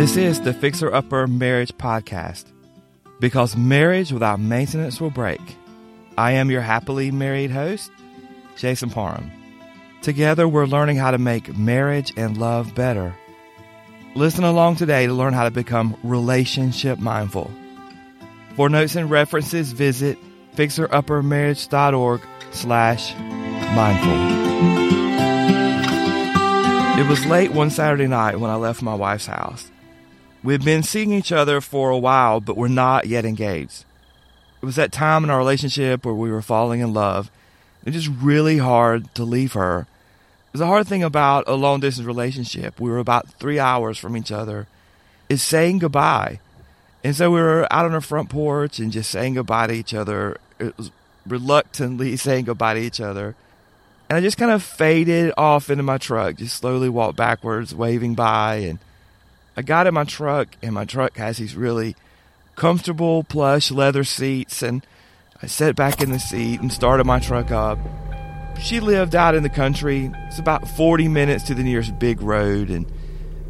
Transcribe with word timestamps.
This 0.00 0.16
is 0.16 0.40
the 0.40 0.54
Fixer 0.54 0.90
Upper 0.94 1.26
Marriage 1.26 1.76
Podcast 1.76 2.46
because 3.20 3.54
marriage 3.54 4.12
without 4.12 4.40
maintenance 4.40 4.98
will 4.98 5.10
break. 5.10 5.42
I 6.16 6.32
am 6.32 6.50
your 6.50 6.62
happily 6.62 7.10
married 7.10 7.50
host, 7.50 7.90
Jason 8.56 8.88
Parham. 8.88 9.30
Together, 10.00 10.48
we're 10.48 10.64
learning 10.64 10.96
how 10.96 11.10
to 11.10 11.18
make 11.18 11.54
marriage 11.54 12.14
and 12.16 12.38
love 12.38 12.74
better. 12.74 13.14
Listen 14.14 14.42
along 14.42 14.76
today 14.76 15.06
to 15.06 15.12
learn 15.12 15.34
how 15.34 15.44
to 15.44 15.50
become 15.50 15.94
relationship 16.02 16.98
mindful. 16.98 17.50
For 18.56 18.70
notes 18.70 18.96
and 18.96 19.10
references, 19.10 19.72
visit 19.72 20.16
fixeruppermarriage.org 20.56 22.22
slash 22.52 23.14
mindful. 23.74 24.40
It 26.98 27.06
was 27.06 27.26
late 27.26 27.52
one 27.52 27.68
Saturday 27.68 28.06
night 28.06 28.40
when 28.40 28.50
I 28.50 28.54
left 28.54 28.80
my 28.80 28.94
wife's 28.94 29.26
house. 29.26 29.69
We'd 30.42 30.64
been 30.64 30.82
seeing 30.82 31.12
each 31.12 31.32
other 31.32 31.60
for 31.60 31.90
a 31.90 31.98
while, 31.98 32.40
but 32.40 32.56
we're 32.56 32.68
not 32.68 33.06
yet 33.06 33.24
engaged. 33.24 33.84
It 34.62 34.66
was 34.66 34.76
that 34.76 34.92
time 34.92 35.24
in 35.24 35.30
our 35.30 35.38
relationship 35.38 36.04
where 36.04 36.14
we 36.14 36.30
were 36.30 36.42
falling 36.42 36.80
in 36.80 36.92
love. 36.94 37.30
It 37.84 37.94
was 37.94 38.04
just 38.04 38.22
really 38.22 38.58
hard 38.58 39.14
to 39.14 39.24
leave 39.24 39.52
her. 39.54 39.86
Was 40.52 40.60
hard 40.60 40.88
thing 40.88 41.04
about 41.04 41.44
a 41.46 41.54
long 41.54 41.80
distance 41.80 42.06
relationship. 42.06 42.80
We 42.80 42.90
were 42.90 42.98
about 42.98 43.28
three 43.34 43.58
hours 43.58 43.98
from 43.98 44.16
each 44.16 44.32
other. 44.32 44.66
Is 45.28 45.42
saying 45.42 45.78
goodbye. 45.78 46.40
And 47.04 47.14
so 47.14 47.30
we 47.30 47.40
were 47.40 47.68
out 47.70 47.84
on 47.84 47.94
our 47.94 48.00
front 48.00 48.30
porch 48.30 48.80
and 48.80 48.90
just 48.90 49.10
saying 49.10 49.34
goodbye 49.34 49.68
to 49.68 49.72
each 49.72 49.94
other. 49.94 50.38
It 50.58 50.76
was 50.76 50.90
reluctantly 51.26 52.16
saying 52.16 52.46
goodbye 52.46 52.74
to 52.74 52.80
each 52.80 53.00
other. 53.00 53.36
And 54.08 54.16
I 54.16 54.20
just 54.20 54.38
kind 54.38 54.50
of 54.50 54.62
faded 54.62 55.32
off 55.36 55.70
into 55.70 55.84
my 55.84 55.98
truck, 55.98 56.36
just 56.36 56.56
slowly 56.56 56.88
walked 56.88 57.16
backwards, 57.16 57.72
waving 57.72 58.16
by. 58.16 58.56
And 58.56 58.80
I 59.56 59.62
got 59.62 59.86
in 59.86 59.94
my 59.94 60.04
truck, 60.04 60.56
and 60.62 60.74
my 60.74 60.84
truck 60.84 61.16
has 61.16 61.38
these 61.38 61.56
really 61.56 61.96
comfortable 62.56 63.24
plush 63.24 63.70
leather 63.70 64.04
seats. 64.04 64.62
And 64.62 64.86
I 65.42 65.46
sat 65.46 65.76
back 65.76 66.00
in 66.00 66.10
the 66.10 66.18
seat 66.18 66.60
and 66.60 66.72
started 66.72 67.04
my 67.04 67.18
truck 67.18 67.50
up. 67.50 67.78
She 68.60 68.80
lived 68.80 69.14
out 69.14 69.34
in 69.34 69.42
the 69.42 69.48
country. 69.48 70.12
It's 70.26 70.38
about 70.38 70.68
40 70.68 71.08
minutes 71.08 71.44
to 71.44 71.54
the 71.54 71.62
nearest 71.62 71.98
big 71.98 72.20
road. 72.20 72.70
And 72.70 72.90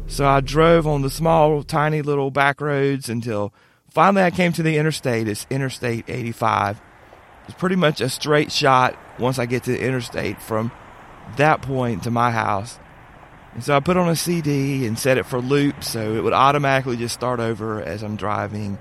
so 0.07 0.25
I 0.25 0.41
drove 0.41 0.87
on 0.87 1.01
the 1.01 1.09
small, 1.09 1.63
tiny 1.63 2.01
little 2.01 2.31
back 2.31 2.61
roads 2.61 3.09
until 3.09 3.53
finally 3.89 4.23
I 4.23 4.31
came 4.31 4.53
to 4.53 4.63
the 4.63 4.77
interstate. 4.77 5.27
It's 5.27 5.45
Interstate 5.49 6.05
85. 6.07 6.81
It's 7.45 7.57
pretty 7.57 7.75
much 7.75 8.01
a 8.01 8.09
straight 8.09 8.51
shot 8.51 8.97
once 9.19 9.37
I 9.37 9.45
get 9.45 9.63
to 9.63 9.71
the 9.71 9.81
interstate 9.81 10.41
from 10.41 10.71
that 11.37 11.61
point 11.61 12.03
to 12.03 12.11
my 12.11 12.31
house. 12.31 12.79
And 13.53 13.63
so 13.63 13.75
I 13.75 13.79
put 13.79 13.97
on 13.97 14.07
a 14.07 14.15
CD 14.15 14.85
and 14.85 14.97
set 14.97 15.17
it 15.17 15.25
for 15.25 15.39
loop 15.39 15.83
so 15.83 16.15
it 16.15 16.23
would 16.23 16.33
automatically 16.33 16.97
just 16.97 17.13
start 17.13 17.39
over 17.39 17.81
as 17.81 18.01
I'm 18.01 18.15
driving. 18.15 18.77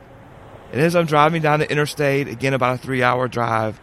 And 0.73 0.81
as 0.81 0.95
I'm 0.95 1.07
driving 1.07 1.43
down 1.43 1.59
the 1.59 1.71
interstate, 1.71 2.29
again 2.29 2.55
about 2.55 2.77
a 2.77 2.79
three 2.79 3.03
hour 3.03 3.27
drive, 3.27 3.81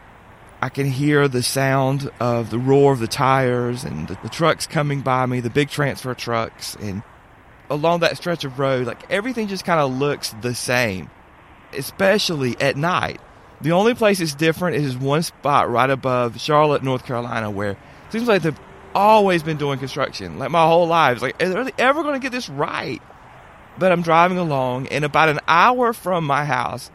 I 0.62 0.70
can 0.70 0.90
hear 0.90 1.28
the 1.28 1.44
sound 1.44 2.10
of 2.20 2.50
the 2.50 2.58
roar 2.58 2.94
of 2.94 3.00
the 3.00 3.08
tires 3.08 3.84
and 3.84 4.08
the, 4.08 4.18
the 4.24 4.30
trucks 4.30 4.66
coming 4.66 5.02
by 5.02 5.26
me, 5.26 5.40
the 5.42 5.50
big 5.50 5.70
transfer 5.70 6.14
trucks. 6.14 6.76
And 6.80 7.04
along 7.70 8.00
that 8.00 8.18
stretch 8.18 8.46
of 8.46 8.58
road, 8.58 8.88
like 8.88 9.12
everything 9.12 9.50
just 9.50 9.66
kind 9.66 9.80
of 9.80 9.92
looks 9.92 10.34
the 10.42 10.56
same, 10.56 11.10
especially 11.74 12.60
at 12.62 12.78
night. 12.78 13.20
The 13.60 13.74
only 13.74 13.94
place 13.94 14.20
it's 14.20 14.36
different 14.36 14.78
is 14.78 14.96
one 14.96 15.24
spot 15.24 15.70
right 15.70 15.90
above 15.90 16.40
Charlotte, 16.40 16.84
North 16.84 17.06
Carolina, 17.06 17.52
where 17.52 17.72
it 17.72 17.78
seems 18.12 18.28
like 18.28 18.44
they've 18.44 18.60
always 18.98 19.44
been 19.44 19.58
doing 19.58 19.78
construction. 19.78 20.40
Like 20.40 20.50
my 20.50 20.66
whole 20.66 20.88
life. 20.88 21.14
It's 21.14 21.22
like, 21.22 21.44
are 21.44 21.64
they 21.64 21.72
ever 21.78 22.02
going 22.02 22.16
to 22.16 22.20
get 22.20 22.32
this 22.32 22.50
right? 22.50 23.02
But 23.78 23.92
I'm 23.92 24.02
driving 24.02 24.40
along, 24.40 24.88
and 24.88 25.06
about 25.06 25.30
an 25.30 25.40
hour 25.48 25.94
from 25.94 26.26
my 26.26 26.46
house, 26.46 26.90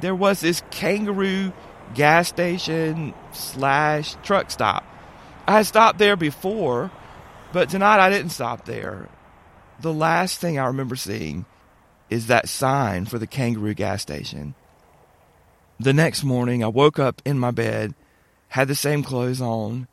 there 0.00 0.14
was 0.14 0.40
this 0.40 0.62
kangaroo 0.70 1.52
gas 1.94 2.28
station 2.28 3.12
slash 3.32 4.14
truck 4.22 4.52
stop. 4.52 4.84
I 5.48 5.56
had 5.56 5.66
stopped 5.66 5.98
there 5.98 6.14
before, 6.14 6.92
but 7.52 7.68
tonight 7.68 7.98
I 7.98 8.08
didn't 8.08 8.30
stop 8.30 8.64
there. 8.66 9.08
The 9.80 9.92
last 9.92 10.38
thing 10.38 10.60
I 10.60 10.66
remember 10.66 10.94
seeing 10.94 11.44
is 12.08 12.28
that 12.28 12.48
sign 12.48 13.04
for 13.04 13.18
the 13.18 13.26
kangaroo 13.26 13.74
gas 13.74 14.00
station. 14.02 14.54
The 15.80 15.92
next 15.92 16.22
morning, 16.22 16.62
I 16.62 16.68
woke 16.68 17.00
up 17.00 17.20
in 17.24 17.36
my 17.36 17.50
bed, 17.50 17.94
had 18.48 18.68
the 18.68 18.76
same 18.76 19.02
clothes 19.02 19.40
on, 19.40 19.88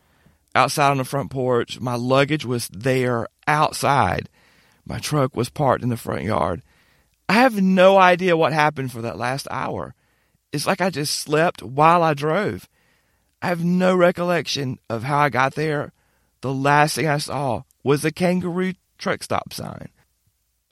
outside 0.55 0.91
on 0.91 0.97
the 0.97 1.05
front 1.05 1.31
porch. 1.31 1.79
My 1.79 1.95
luggage 1.95 2.45
was 2.45 2.67
there 2.69 3.27
outside. 3.47 4.29
My 4.85 4.99
truck 4.99 5.35
was 5.35 5.49
parked 5.49 5.83
in 5.83 5.89
the 5.89 5.97
front 5.97 6.23
yard. 6.23 6.61
I 7.27 7.33
have 7.33 7.61
no 7.61 7.97
idea 7.97 8.35
what 8.35 8.53
happened 8.53 8.91
for 8.91 9.01
that 9.03 9.17
last 9.17 9.47
hour. 9.51 9.93
It's 10.51 10.65
like 10.65 10.81
I 10.81 10.89
just 10.89 11.19
slept 11.19 11.61
while 11.61 12.01
I 12.01 12.13
drove. 12.15 12.67
I 13.41 13.47
have 13.47 13.63
no 13.63 13.95
recollection 13.95 14.79
of 14.89 15.03
how 15.03 15.19
I 15.19 15.29
got 15.29 15.55
there. 15.55 15.93
The 16.41 16.53
last 16.53 16.95
thing 16.95 17.07
I 17.07 17.19
saw 17.19 17.63
was 17.83 18.01
the 18.01 18.11
kangaroo 18.11 18.73
truck 18.97 19.23
stop 19.23 19.53
sign. 19.53 19.89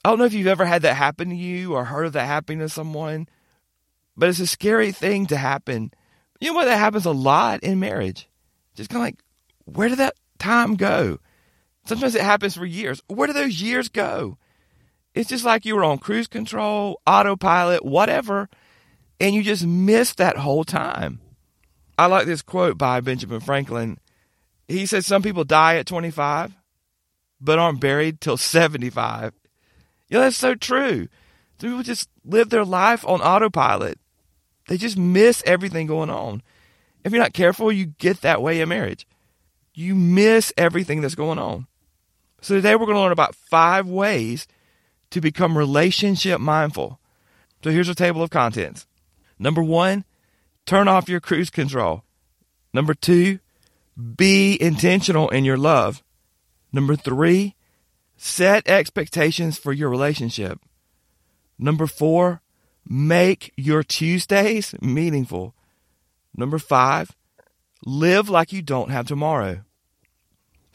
I 0.04 0.09
don't 0.09 0.20
know 0.20 0.26
if 0.26 0.34
you've 0.34 0.48
ever 0.48 0.66
had 0.66 0.82
that 0.82 0.96
happen 0.96 1.30
to 1.30 1.36
you 1.36 1.76
or 1.76 1.86
heard 1.86 2.06
of 2.06 2.14
that 2.14 2.26
happening 2.26 2.59
to 2.59 2.70
someone, 2.70 3.28
but 4.16 4.30
it's 4.30 4.40
a 4.40 4.48
scary 4.48 4.92
thing 4.92 5.28
to 5.28 5.38
happen. 5.38 5.92
You 6.40 6.50
know 6.50 6.54
what? 6.56 6.66
That 6.66 6.78
happens 6.78 7.06
a 7.06 7.12
lot 7.12 7.64
in 7.64 7.80
marriage. 7.80 8.28
Just 8.76 8.90
kind 8.90 9.02
of 9.02 9.08
like, 9.08 9.20
where 9.67 9.89
did 9.89 10.00
that 10.00 10.16
time 10.39 10.75
go? 10.75 11.19
Sometimes 11.85 12.16
it 12.16 12.22
happens 12.22 12.55
for 12.55 12.66
years. 12.66 13.01
Where 13.07 13.28
do 13.28 13.33
those 13.33 13.61
years 13.61 13.89
go? 13.89 14.38
It's 15.13 15.29
just 15.29 15.45
like 15.45 15.66
you 15.66 15.75
were 15.75 15.83
on 15.83 15.97
cruise 15.97 16.28
control, 16.28 17.01
autopilot, 17.07 17.83
whatever, 17.83 18.50
and 19.19 19.33
you 19.33 19.44
just 19.44 19.66
missed 19.66 20.17
that 20.17 20.38
whole 20.38 20.63
time. 20.63 21.22
I 21.97 22.05
like 22.05 22.25
this 22.28 22.41
quote 22.41 22.78
by 22.78 23.01
Benjamin 23.01 23.39
Franklin. 23.39 23.97
He 24.67 24.85
said, 24.85 25.05
Some 25.05 25.23
people 25.23 25.44
die 25.44 25.78
at 25.78 25.88
25, 25.88 26.53
but 27.41 27.57
aren't 27.57 27.81
buried 27.81 28.22
till 28.22 28.38
75. 28.38 29.34
You 30.09 30.17
know, 30.17 30.23
that's 30.23 30.38
so 30.38 30.55
true. 30.55 31.07
Some 31.59 31.69
people 31.72 31.84
just 31.84 32.09
live 32.23 32.49
their 32.49 32.66
life 32.66 33.05
on 33.05 33.22
autopilot. 33.22 33.99
They 34.67 34.78
just 34.78 34.97
miss 34.97 35.41
everything 35.45 35.88
going 35.88 36.09
on. 36.09 36.44
If 37.03 37.11
you're 37.11 37.22
not 37.22 37.34
careful, 37.34 37.72
you 37.72 37.85
get 37.85 38.22
that 38.22 38.41
way 38.41 38.61
in 38.61 38.69
marriage. 38.69 39.07
You 39.78 39.94
miss 39.94 40.52
everything 40.58 41.02
that's 41.02 41.14
going 41.14 41.38
on. 41.38 41.68
So 42.42 42.56
today 42.56 42.76
we're 42.76 42.88
going 42.88 42.96
to 42.96 43.02
learn 43.02 43.12
about 43.12 43.36
five 43.36 43.86
ways 43.86 44.48
to 45.12 45.22
become 45.22 45.56
relationship 45.56 46.42
mindful. 46.42 47.00
So 47.64 47.70
here's 47.70 47.88
a 47.88 47.94
table 47.94 48.24
of 48.24 48.32
contents. 48.32 48.88
Number 49.38 49.62
one, 49.62 50.04
turn 50.66 50.88
off 50.88 51.08
your 51.08 51.20
cruise 51.20 51.52
control. 51.52 52.02
Number 52.74 52.96
two, 52.96 53.38
be 54.16 54.60
intentional 54.60 55.30
in 55.30 55.46
your 55.46 55.58
love. 55.58 56.02
Number 56.74 56.96
three, 56.96 57.54
set 58.16 58.68
expectations 58.68 59.59
for 59.59 59.74
your 59.74 59.92
relationship. 59.92 60.59
Number 61.59 61.86
four, 61.86 62.42
make 62.90 63.54
your 63.56 63.84
Tuesdays 63.84 64.74
meaningful. 64.82 65.54
Number 66.36 66.58
five, 66.58 67.16
live 67.86 68.28
like 68.28 68.52
you 68.52 68.64
don't 68.64 68.90
have 68.90 69.06
tomorrow. 69.06 69.62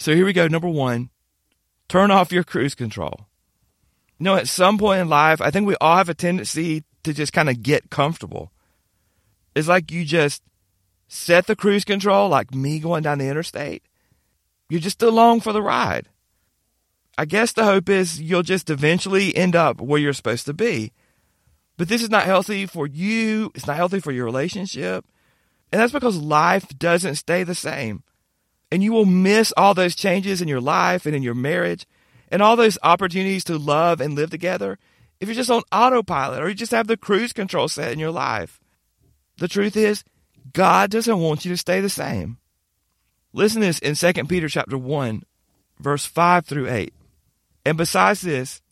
So 0.02 0.16
here 0.16 0.24
we 0.24 0.32
go. 0.32 0.48
Number 0.48 0.68
one, 0.68 1.10
turn 1.86 2.10
off 2.10 2.32
your 2.32 2.42
cruise 2.42 2.74
control. 2.74 3.28
You 4.18 4.24
know, 4.24 4.34
at 4.34 4.48
some 4.48 4.76
point 4.76 5.00
in 5.00 5.08
life, 5.08 5.40
I 5.40 5.52
think 5.52 5.64
we 5.64 5.76
all 5.80 5.96
have 5.96 6.08
a 6.08 6.14
tendency 6.14 6.82
to 7.04 7.12
just 7.12 7.32
kind 7.32 7.48
of 7.48 7.62
get 7.62 7.88
comfortable. 7.88 8.50
It's 9.54 9.68
like 9.68 9.92
you 9.92 10.04
just 10.04 10.42
set 11.06 11.46
the 11.46 11.54
cruise 11.54 11.84
control, 11.84 12.28
like 12.28 12.52
me 12.52 12.80
going 12.80 13.04
down 13.04 13.18
the 13.18 13.28
interstate. 13.28 13.84
You're 14.68 14.80
just 14.80 15.00
along 15.02 15.42
for 15.42 15.52
the 15.52 15.62
ride. 15.62 16.08
I 17.16 17.24
guess 17.24 17.52
the 17.52 17.62
hope 17.62 17.88
is 17.88 18.20
you'll 18.20 18.42
just 18.42 18.70
eventually 18.70 19.36
end 19.36 19.54
up 19.54 19.80
where 19.80 20.00
you're 20.00 20.14
supposed 20.14 20.46
to 20.46 20.52
be. 20.52 20.90
But 21.76 21.88
this 21.88 22.02
is 22.02 22.10
not 22.10 22.24
healthy 22.24 22.66
for 22.66 22.88
you. 22.88 23.52
It's 23.54 23.68
not 23.68 23.76
healthy 23.76 24.00
for 24.00 24.10
your 24.10 24.24
relationship. 24.24 25.04
And 25.70 25.80
that's 25.80 25.92
because 25.92 26.16
life 26.16 26.66
doesn't 26.76 27.14
stay 27.14 27.44
the 27.44 27.54
same. 27.54 28.02
And 28.72 28.82
you 28.82 28.90
will 28.90 29.04
miss 29.04 29.52
all 29.54 29.74
those 29.74 29.94
changes 29.94 30.40
in 30.40 30.48
your 30.48 30.62
life 30.62 31.04
and 31.04 31.14
in 31.14 31.22
your 31.22 31.34
marriage 31.34 31.86
and 32.30 32.40
all 32.40 32.56
those 32.56 32.78
opportunities 32.82 33.44
to 33.44 33.58
love 33.58 34.00
and 34.00 34.14
live 34.14 34.30
together 34.30 34.78
if 35.20 35.28
you're 35.28 35.34
just 35.34 35.50
on 35.50 35.62
autopilot 35.70 36.42
or 36.42 36.48
you 36.48 36.54
just 36.54 36.72
have 36.72 36.86
the 36.86 36.96
cruise 36.96 37.34
control 37.34 37.68
set 37.68 37.92
in 37.92 37.98
your 37.98 38.10
life. 38.10 38.58
The 39.36 39.46
truth 39.46 39.76
is, 39.76 40.04
God 40.54 40.90
doesn't 40.90 41.20
want 41.20 41.44
you 41.44 41.50
to 41.50 41.56
stay 41.58 41.80
the 41.80 41.90
same. 41.90 42.38
Listen 43.34 43.60
to 43.60 43.66
this 43.66 43.78
in 43.78 43.94
2 43.94 44.24
Peter 44.24 44.48
chapter 44.48 44.78
1, 44.78 45.22
verse 45.78 46.06
5 46.06 46.46
through 46.46 46.70
8. 46.70 46.94
And 47.66 47.76
besides 47.76 48.22
this, 48.22 48.62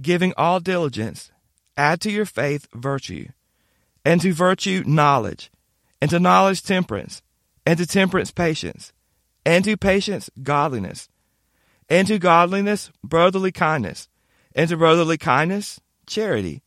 giving 0.00 0.32
all 0.38 0.58
diligence, 0.58 1.30
add 1.76 2.00
to 2.00 2.10
your 2.10 2.24
faith 2.24 2.66
virtue, 2.74 3.28
and 4.06 4.22
to 4.22 4.32
virtue 4.32 4.84
knowledge, 4.86 5.50
and 6.00 6.10
to 6.10 6.18
knowledge 6.18 6.62
temperance, 6.62 7.20
and 7.66 7.78
to 7.78 7.86
temperance 7.86 8.30
patience, 8.30 8.92
and 9.48 9.64
to 9.64 9.78
patience 9.78 10.28
godliness, 10.42 11.08
and 11.88 12.06
to 12.06 12.18
godliness 12.18 12.90
brotherly 13.02 13.50
kindness, 13.50 14.06
and 14.54 14.68
to 14.68 14.76
brotherly 14.76 15.16
kindness, 15.16 15.80
charity. 16.06 16.62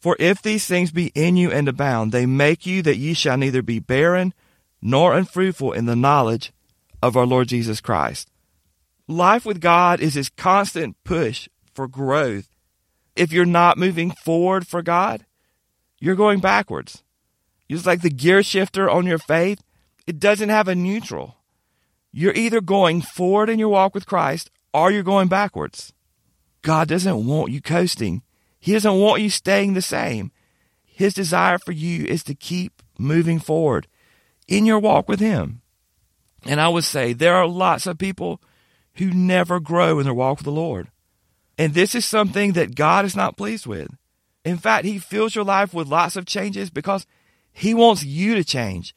For 0.00 0.16
if 0.18 0.42
these 0.42 0.66
things 0.66 0.90
be 0.90 1.12
in 1.14 1.36
you 1.36 1.52
and 1.52 1.68
abound, 1.68 2.10
they 2.10 2.26
make 2.26 2.66
you 2.66 2.82
that 2.82 2.96
ye 2.96 3.14
shall 3.14 3.36
neither 3.36 3.62
be 3.62 3.78
barren 3.78 4.34
nor 4.82 5.14
unfruitful 5.14 5.70
in 5.74 5.86
the 5.86 5.94
knowledge 5.94 6.52
of 7.00 7.16
our 7.16 7.24
Lord 7.24 7.46
Jesus 7.46 7.80
Christ. 7.80 8.28
Life 9.06 9.46
with 9.46 9.60
God 9.60 10.00
is 10.00 10.14
his 10.14 10.28
constant 10.28 10.96
push 11.04 11.48
for 11.72 11.86
growth. 11.86 12.48
If 13.14 13.32
you're 13.32 13.44
not 13.44 13.78
moving 13.78 14.10
forward 14.10 14.66
for 14.66 14.82
God, 14.82 15.24
you're 16.00 16.16
going 16.16 16.40
backwards. 16.40 17.04
Just 17.70 17.86
like 17.86 18.02
the 18.02 18.10
gear 18.10 18.42
shifter 18.42 18.90
on 18.90 19.06
your 19.06 19.18
faith, 19.18 19.62
it 20.04 20.18
doesn't 20.18 20.48
have 20.48 20.66
a 20.66 20.74
neutral. 20.74 21.36
You're 22.16 22.34
either 22.34 22.60
going 22.60 23.02
forward 23.02 23.50
in 23.50 23.58
your 23.58 23.70
walk 23.70 23.92
with 23.92 24.06
Christ 24.06 24.48
or 24.72 24.92
you're 24.92 25.02
going 25.02 25.26
backwards. 25.26 25.92
God 26.62 26.86
doesn't 26.86 27.26
want 27.26 27.50
you 27.50 27.60
coasting. 27.60 28.22
He 28.60 28.72
doesn't 28.72 29.00
want 29.00 29.20
you 29.20 29.28
staying 29.28 29.74
the 29.74 29.82
same. 29.82 30.30
His 30.84 31.12
desire 31.12 31.58
for 31.58 31.72
you 31.72 32.04
is 32.04 32.22
to 32.24 32.36
keep 32.36 32.84
moving 32.96 33.40
forward 33.40 33.88
in 34.46 34.64
your 34.64 34.78
walk 34.78 35.08
with 35.08 35.18
Him. 35.18 35.62
And 36.46 36.60
I 36.60 36.68
would 36.68 36.84
say 36.84 37.14
there 37.14 37.34
are 37.34 37.48
lots 37.48 37.84
of 37.84 37.98
people 37.98 38.40
who 38.94 39.10
never 39.10 39.58
grow 39.58 39.98
in 39.98 40.04
their 40.04 40.14
walk 40.14 40.38
with 40.38 40.44
the 40.44 40.52
Lord. 40.52 40.92
And 41.58 41.74
this 41.74 41.96
is 41.96 42.04
something 42.04 42.52
that 42.52 42.76
God 42.76 43.04
is 43.04 43.16
not 43.16 43.36
pleased 43.36 43.66
with. 43.66 43.88
In 44.44 44.56
fact, 44.56 44.84
He 44.84 45.00
fills 45.00 45.34
your 45.34 45.44
life 45.44 45.74
with 45.74 45.88
lots 45.88 46.14
of 46.14 46.26
changes 46.26 46.70
because 46.70 47.06
He 47.52 47.74
wants 47.74 48.04
you 48.04 48.36
to 48.36 48.44
change. 48.44 48.94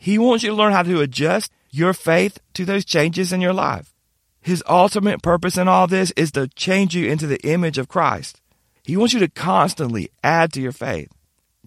He 0.00 0.18
wants 0.18 0.42
you 0.42 0.50
to 0.50 0.56
learn 0.56 0.72
how 0.72 0.82
to 0.82 1.00
adjust 1.00 1.52
your 1.76 1.92
faith 1.92 2.38
to 2.54 2.64
those 2.64 2.84
changes 2.84 3.32
in 3.32 3.40
your 3.40 3.52
life. 3.52 3.92
His 4.40 4.62
ultimate 4.68 5.22
purpose 5.22 5.58
in 5.58 5.68
all 5.68 5.86
this 5.86 6.10
is 6.16 6.32
to 6.32 6.48
change 6.48 6.94
you 6.94 7.10
into 7.10 7.26
the 7.26 7.40
image 7.46 7.78
of 7.78 7.88
Christ. 7.88 8.40
He 8.82 8.96
wants 8.96 9.12
you 9.12 9.20
to 9.20 9.28
constantly 9.28 10.10
add 10.22 10.52
to 10.52 10.60
your 10.60 10.72
faith. 10.72 11.12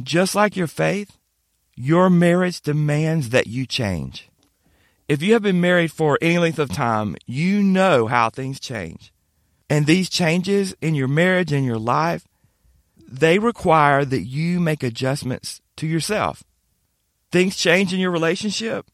Just 0.02 0.34
like 0.34 0.56
your 0.56 0.68
faith, 0.68 1.18
your 1.76 2.10
marriage 2.10 2.62
demands 2.62 3.30
that 3.30 3.48
you 3.48 3.66
change. 3.66 4.30
If 5.08 5.22
you 5.22 5.34
have 5.34 5.42
been 5.42 5.62
married 5.62 5.92
for 5.92 6.18
any 6.22 6.38
length 6.38 6.60
of 6.60 6.72
time, 6.72 7.16
you 7.26 7.62
know 7.62 8.08
how 8.08 8.30
things 8.30 8.60
change. 8.60 9.12
And 9.70 9.86
these 9.86 10.10
changes 10.10 10.74
in 10.82 10.96
your 10.96 11.08
marriage 11.08 11.52
and 11.52 11.66
your 11.66 11.78
life, 11.78 12.28
they 13.08 13.38
require 13.38 14.06
that 14.06 14.22
you 14.22 14.60
make 14.60 14.84
adjustments 14.84 15.62
to 15.78 15.86
yourself. 15.86 16.44
Things 17.32 17.56
change 17.56 17.94
in 17.94 18.00
your 18.00 18.12
relationship, 18.12 18.88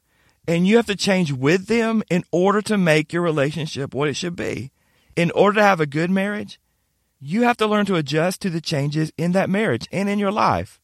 and 0.47 0.67
you 0.67 0.77
have 0.77 0.85
to 0.87 0.95
change 0.95 1.31
with 1.31 1.67
them 1.67 2.03
in 2.09 2.23
order 2.31 2.61
to 2.63 2.77
make 2.77 3.11
your 3.11 3.21
relationship 3.21 3.93
what 3.93 4.09
it 4.09 4.15
should 4.15 4.35
be. 4.35 4.71
In 5.15 5.31
order 5.31 5.59
to 5.59 5.63
have 5.63 5.79
a 5.79 5.85
good 5.85 6.11
marriage, 6.11 6.59
you 7.19 7.43
have 7.43 7.57
to 7.57 7.67
learn 7.67 7.85
to 7.87 7.95
adjust 7.95 8.41
to 8.41 8.49
the 8.49 8.61
changes 8.61 9.11
in 9.17 9.31
that 9.31 9.49
marriage 9.49 9.87
and 9.91 10.09
in 10.09 10.19
your 10.19 10.31
life. 10.31 10.79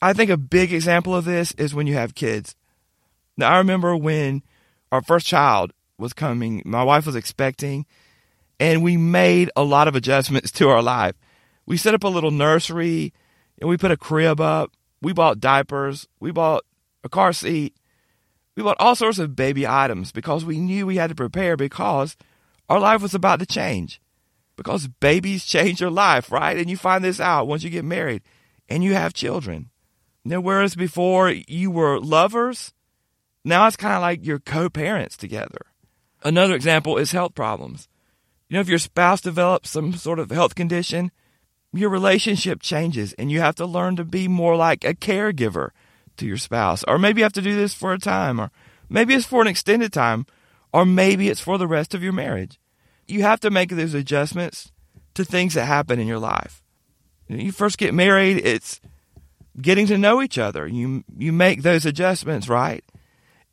I 0.00 0.12
think 0.12 0.30
a 0.30 0.36
big 0.36 0.72
example 0.72 1.14
of 1.14 1.24
this 1.24 1.52
is 1.52 1.74
when 1.74 1.86
you 1.86 1.94
have 1.94 2.14
kids. 2.14 2.54
Now, 3.36 3.52
I 3.52 3.58
remember 3.58 3.96
when 3.96 4.42
our 4.90 5.02
first 5.02 5.26
child 5.26 5.72
was 5.98 6.12
coming, 6.12 6.62
my 6.64 6.82
wife 6.82 7.06
was 7.06 7.16
expecting, 7.16 7.86
and 8.60 8.82
we 8.82 8.96
made 8.96 9.50
a 9.56 9.64
lot 9.64 9.88
of 9.88 9.96
adjustments 9.96 10.50
to 10.52 10.68
our 10.68 10.82
life. 10.82 11.14
We 11.66 11.76
set 11.76 11.94
up 11.94 12.04
a 12.04 12.08
little 12.08 12.30
nursery 12.30 13.12
and 13.60 13.68
we 13.68 13.76
put 13.76 13.90
a 13.90 13.96
crib 13.96 14.40
up. 14.40 14.72
We 15.00 15.12
bought 15.12 15.40
diapers. 15.40 16.06
We 16.20 16.30
bought 16.30 16.64
a 17.02 17.08
car 17.08 17.32
seat. 17.32 17.74
We 18.56 18.62
bought 18.62 18.76
all 18.80 18.94
sorts 18.94 19.18
of 19.18 19.36
baby 19.36 19.66
items 19.66 20.12
because 20.12 20.44
we 20.44 20.58
knew 20.58 20.86
we 20.86 20.96
had 20.96 21.10
to 21.10 21.16
prepare 21.16 21.56
because 21.56 22.16
our 22.68 22.78
life 22.78 23.02
was 23.02 23.14
about 23.14 23.40
to 23.40 23.46
change 23.46 24.00
because 24.56 24.88
babies 24.88 25.44
change 25.44 25.80
your 25.80 25.90
life, 25.90 26.30
right? 26.30 26.56
And 26.56 26.68
you 26.68 26.76
find 26.76 27.02
this 27.02 27.20
out 27.20 27.46
once 27.46 27.62
you 27.62 27.70
get 27.70 27.84
married 27.84 28.22
and 28.68 28.84
you 28.84 28.94
have 28.94 29.14
children. 29.14 29.70
Now, 30.24 30.40
whereas 30.40 30.76
before 30.76 31.30
you 31.30 31.70
were 31.70 31.98
lovers, 31.98 32.72
now 33.44 33.66
it's 33.66 33.76
kind 33.76 33.94
of 33.94 34.02
like 34.02 34.24
you're 34.24 34.38
co 34.38 34.70
parents 34.70 35.16
together. 35.16 35.66
Another 36.22 36.54
example 36.54 36.96
is 36.96 37.12
health 37.12 37.34
problems. 37.34 37.88
You 38.48 38.54
know, 38.54 38.60
if 38.60 38.68
your 38.68 38.78
spouse 38.78 39.20
develops 39.20 39.70
some 39.70 39.94
sort 39.94 40.18
of 40.18 40.30
health 40.30 40.54
condition, 40.54 41.10
your 41.72 41.90
relationship 41.90 42.60
changes 42.60 43.14
and 43.14 43.30
you 43.30 43.40
have 43.40 43.56
to 43.56 43.66
learn 43.66 43.96
to 43.96 44.04
be 44.04 44.28
more 44.28 44.54
like 44.54 44.84
a 44.84 44.94
caregiver 44.94 45.70
to 46.16 46.26
your 46.26 46.36
spouse. 46.36 46.84
Or 46.88 46.98
maybe 46.98 47.20
you 47.20 47.24
have 47.24 47.32
to 47.34 47.42
do 47.42 47.56
this 47.56 47.74
for 47.74 47.92
a 47.92 47.98
time, 47.98 48.40
or 48.40 48.50
maybe 48.88 49.14
it's 49.14 49.26
for 49.26 49.40
an 49.42 49.48
extended 49.48 49.92
time, 49.92 50.26
or 50.72 50.84
maybe 50.84 51.28
it's 51.28 51.40
for 51.40 51.58
the 51.58 51.66
rest 51.66 51.94
of 51.94 52.02
your 52.02 52.12
marriage 52.12 52.58
you 53.12 53.22
have 53.22 53.40
to 53.40 53.50
make 53.50 53.70
those 53.70 53.94
adjustments 53.94 54.72
to 55.14 55.24
things 55.24 55.54
that 55.54 55.66
happen 55.66 56.00
in 56.00 56.06
your 56.06 56.18
life. 56.18 56.62
You 57.28 57.52
first 57.52 57.78
get 57.78 57.94
married, 57.94 58.44
it's 58.44 58.80
getting 59.60 59.86
to 59.86 59.98
know 59.98 60.22
each 60.22 60.38
other. 60.38 60.66
You 60.66 61.04
you 61.16 61.32
make 61.32 61.62
those 61.62 61.86
adjustments, 61.86 62.48
right? 62.48 62.84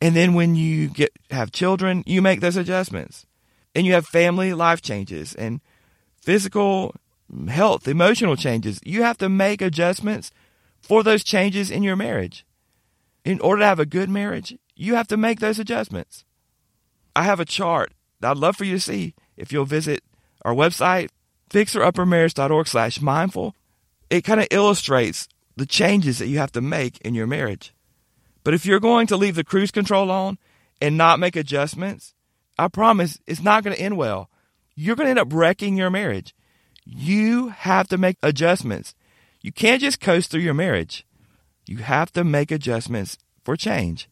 And 0.00 0.16
then 0.16 0.34
when 0.34 0.54
you 0.54 0.88
get 0.88 1.12
have 1.30 1.52
children, 1.52 2.02
you 2.06 2.22
make 2.22 2.40
those 2.40 2.56
adjustments. 2.56 3.26
And 3.74 3.86
you 3.86 3.92
have 3.92 4.06
family 4.06 4.52
life 4.52 4.82
changes 4.82 5.34
and 5.34 5.60
physical 6.20 6.94
health, 7.48 7.86
emotional 7.86 8.34
changes. 8.34 8.80
You 8.84 9.04
have 9.04 9.18
to 9.18 9.28
make 9.28 9.62
adjustments 9.62 10.32
for 10.80 11.02
those 11.04 11.22
changes 11.22 11.70
in 11.70 11.82
your 11.84 11.94
marriage. 11.96 12.44
In 13.24 13.40
order 13.40 13.60
to 13.60 13.66
have 13.66 13.80
a 13.80 13.86
good 13.86 14.08
marriage, 14.08 14.56
you 14.74 14.94
have 14.94 15.08
to 15.08 15.16
make 15.16 15.40
those 15.40 15.58
adjustments. 15.58 16.24
I 17.14 17.24
have 17.24 17.40
a 17.40 17.44
chart 17.44 17.92
that 18.20 18.30
I'd 18.30 18.36
love 18.36 18.56
for 18.56 18.64
you 18.64 18.74
to 18.74 18.80
see 18.80 19.14
if 19.36 19.52
you'll 19.52 19.64
visit 19.64 20.02
our 20.42 20.54
website, 20.54 21.10
fixeruppermarriage.org 21.50 22.66
slash 22.66 23.00
mindful, 23.00 23.54
it 24.08 24.22
kind 24.22 24.40
of 24.40 24.48
illustrates 24.50 25.28
the 25.56 25.66
changes 25.66 26.18
that 26.18 26.28
you 26.28 26.38
have 26.38 26.52
to 26.52 26.60
make 26.60 27.00
in 27.02 27.14
your 27.14 27.26
marriage. 27.26 27.74
But 28.44 28.54
if 28.54 28.64
you're 28.64 28.80
going 28.80 29.06
to 29.08 29.16
leave 29.16 29.34
the 29.34 29.44
cruise 29.44 29.70
control 29.70 30.10
on 30.10 30.38
and 30.80 30.96
not 30.96 31.20
make 31.20 31.36
adjustments, 31.36 32.14
I 32.58 32.68
promise 32.68 33.18
it's 33.26 33.42
not 33.42 33.64
going 33.64 33.76
to 33.76 33.82
end 33.82 33.96
well. 33.96 34.30
You're 34.74 34.96
going 34.96 35.06
to 35.06 35.10
end 35.10 35.18
up 35.18 35.32
wrecking 35.32 35.76
your 35.76 35.90
marriage. 35.90 36.34
You 36.84 37.48
have 37.48 37.88
to 37.88 37.98
make 37.98 38.16
adjustments. 38.22 38.94
You 39.42 39.52
can't 39.52 39.80
just 39.80 40.00
coast 40.00 40.30
through 40.30 40.40
your 40.40 40.54
marriage. 40.54 41.04
You 41.70 41.78
have 41.78 42.12
to 42.14 42.24
make 42.24 42.50
adjustments 42.50 43.16
for 43.44 43.56
change. 43.56 44.08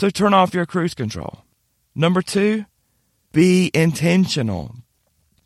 So 0.00 0.08
turn 0.08 0.32
off 0.32 0.54
your 0.54 0.64
cruise 0.64 0.94
control. 0.94 1.44
Number 1.94 2.22
two, 2.22 2.64
be 3.30 3.70
intentional. 3.74 4.76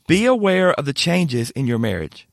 Be 0.06 0.24
aware 0.24 0.72
of 0.72 0.84
the 0.84 0.92
changes 0.92 1.50
in 1.50 1.66
your 1.66 1.80
marriage. 1.80 2.28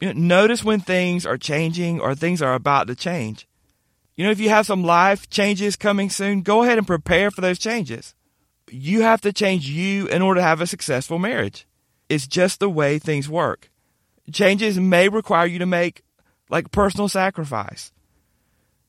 You 0.00 0.14
know, 0.14 0.20
notice 0.20 0.62
when 0.62 0.78
things 0.78 1.26
are 1.26 1.36
changing 1.36 2.00
or 2.00 2.14
things 2.14 2.40
are 2.40 2.54
about 2.54 2.86
to 2.86 2.94
change. 2.94 3.48
You 4.14 4.24
know, 4.26 4.30
if 4.30 4.38
you 4.38 4.50
have 4.50 4.66
some 4.66 4.84
life 4.84 5.28
changes 5.28 5.74
coming 5.74 6.08
soon, 6.08 6.42
go 6.42 6.62
ahead 6.62 6.78
and 6.78 6.86
prepare 6.86 7.32
for 7.32 7.40
those 7.40 7.58
changes. 7.58 8.14
You 8.70 9.02
have 9.02 9.22
to 9.22 9.32
change 9.32 9.68
you 9.68 10.06
in 10.06 10.22
order 10.22 10.38
to 10.38 10.46
have 10.46 10.60
a 10.60 10.68
successful 10.68 11.18
marriage. 11.18 11.66
It's 12.08 12.28
just 12.28 12.60
the 12.60 12.70
way 12.70 13.00
things 13.00 13.28
work. 13.28 13.72
Changes 14.32 14.78
may 14.78 15.08
require 15.08 15.46
you 15.46 15.58
to 15.58 15.66
make 15.66 16.02
like 16.48 16.70
personal 16.70 17.08
sacrifice. 17.08 17.90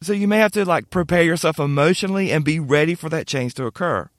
So 0.03 0.13
you 0.13 0.27
may 0.27 0.39
have 0.39 0.51
to 0.53 0.65
like 0.65 0.89
prepare 0.89 1.23
yourself 1.23 1.59
emotionally 1.59 2.31
and 2.31 2.43
be 2.43 2.59
ready 2.59 2.93
for 2.95 3.09
that 3.09 3.27
change 3.27 3.53
to 3.55 3.65
occur. 3.65 4.09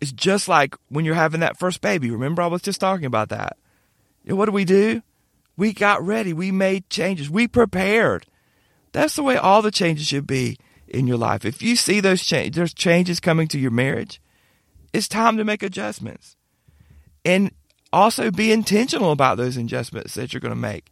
It's 0.00 0.12
just 0.12 0.46
like 0.46 0.76
when 0.88 1.04
you're 1.04 1.14
having 1.14 1.40
that 1.40 1.58
first 1.58 1.80
baby. 1.80 2.10
Remember, 2.10 2.42
I 2.42 2.46
was 2.46 2.62
just 2.62 2.80
talking 2.80 3.06
about 3.06 3.30
that. 3.30 3.56
Know, 4.24 4.36
what 4.36 4.46
do 4.46 4.52
we 4.52 4.64
do? 4.64 5.02
We 5.56 5.72
got 5.72 6.04
ready. 6.04 6.32
We 6.32 6.52
made 6.52 6.90
changes. 6.90 7.30
We 7.30 7.48
prepared. 7.48 8.26
That's 8.92 9.16
the 9.16 9.22
way 9.22 9.36
all 9.36 9.62
the 9.62 9.70
changes 9.70 10.06
should 10.06 10.26
be 10.26 10.58
in 10.86 11.06
your 11.06 11.16
life. 11.16 11.44
If 11.44 11.62
you 11.62 11.76
see 11.76 12.00
those 12.00 12.22
changes, 12.22 12.56
there's 12.56 12.74
changes 12.74 13.20
coming 13.20 13.48
to 13.48 13.58
your 13.58 13.70
marriage, 13.70 14.20
it's 14.92 15.08
time 15.08 15.36
to 15.36 15.44
make 15.44 15.62
adjustments. 15.62 16.36
And 17.24 17.52
also 17.92 18.30
be 18.30 18.52
intentional 18.52 19.12
about 19.12 19.36
those 19.36 19.56
adjustments 19.56 20.14
that 20.14 20.32
you're 20.32 20.40
going 20.40 20.54
to 20.54 20.56
make. 20.56 20.86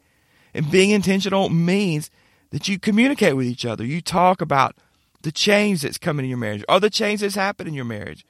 And 0.52 0.70
being 0.70 0.90
intentional 0.90 1.48
means 1.50 2.10
that 2.54 2.68
you 2.68 2.78
communicate 2.78 3.34
with 3.34 3.48
each 3.48 3.66
other. 3.66 3.84
You 3.84 4.00
talk 4.00 4.40
about 4.40 4.76
the 5.22 5.32
change 5.32 5.82
that's 5.82 5.98
coming 5.98 6.24
in 6.24 6.30
your 6.30 6.38
marriage 6.38 6.62
or 6.68 6.78
the 6.78 6.88
change 6.88 7.20
that's 7.20 7.34
happened 7.34 7.66
in 7.68 7.74
your 7.74 7.84
marriage. 7.84 8.24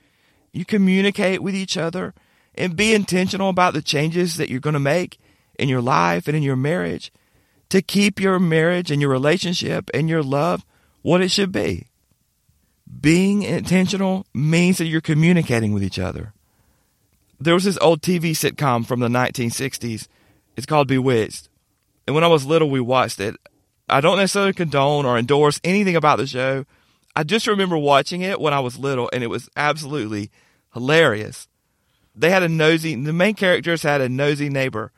You 0.51 0.65
communicate 0.65 1.43
with 1.43 1.55
each 1.55 1.77
other 1.77 2.15
and 2.55 2.75
be 2.75 2.95
intentional 2.95 3.51
about 3.51 3.75
the 3.75 3.83
changes 3.83 4.39
that 4.39 4.49
you're 4.49 4.61
going 4.61 4.73
to 4.73 4.81
make 4.81 5.21
in 5.59 5.69
your 5.69 5.83
life 5.83 6.27
and 6.27 6.35
in 6.35 6.43
your 6.43 6.57
marriage 6.57 7.13
to 7.69 7.83
keep 7.83 8.19
your 8.19 8.39
marriage 8.39 8.91
and 8.91 8.99
your 8.99 9.11
relationship 9.11 9.91
and 9.93 10.09
your 10.09 10.23
love 10.23 10.65
what 11.03 11.21
it 11.21 11.31
should 11.31 11.53
be. 11.53 11.89
Being 13.03 13.43
intentional 13.43 14.25
means 14.33 14.79
that 14.79 14.87
you're 14.87 15.03
communicating 15.03 15.75
with 15.75 15.85
each 15.85 15.99
other. 15.99 16.33
There 17.39 17.53
was 17.53 17.65
this 17.65 17.77
old 17.83 18.01
TV 18.01 18.31
sitcom 18.31 18.87
from 18.87 19.01
the 19.01 19.09
1960s. 19.09 20.09
It's 20.57 20.65
called 20.65 20.89
Bewitched. 20.89 21.51
And 22.07 22.15
when 22.15 22.25
I 22.25 22.29
was 22.29 22.47
little, 22.47 22.71
we 22.71 22.81
watched 22.81 23.21
it. 23.21 23.37
I 23.89 24.01
don't 24.01 24.17
necessarily 24.17 24.53
condone 24.53 25.05
or 25.05 25.19
endorse 25.19 25.61
anything 25.63 25.97
about 25.97 26.19
the 26.19 26.27
show. 26.27 26.65
I 27.15 27.23
just 27.23 27.47
remember 27.47 27.77
watching 27.77 28.23
it 28.23 28.41
when 28.41 28.55
I 28.55 28.61
was 28.61 28.79
little, 28.79 29.11
and 29.13 29.23
it 29.23 29.29
was 29.29 29.49
absolutely 29.57 30.31
hilarious. 30.73 31.49
They 32.15 32.31
had 32.31 32.43
a 32.43 32.49
nosy, 32.49 32.95
the 32.95 33.13
main 33.13 33.35
characters 33.35 33.83
had 33.83 34.01
a 34.01 34.09
nosy 34.09 34.49
neighbor 34.49 34.93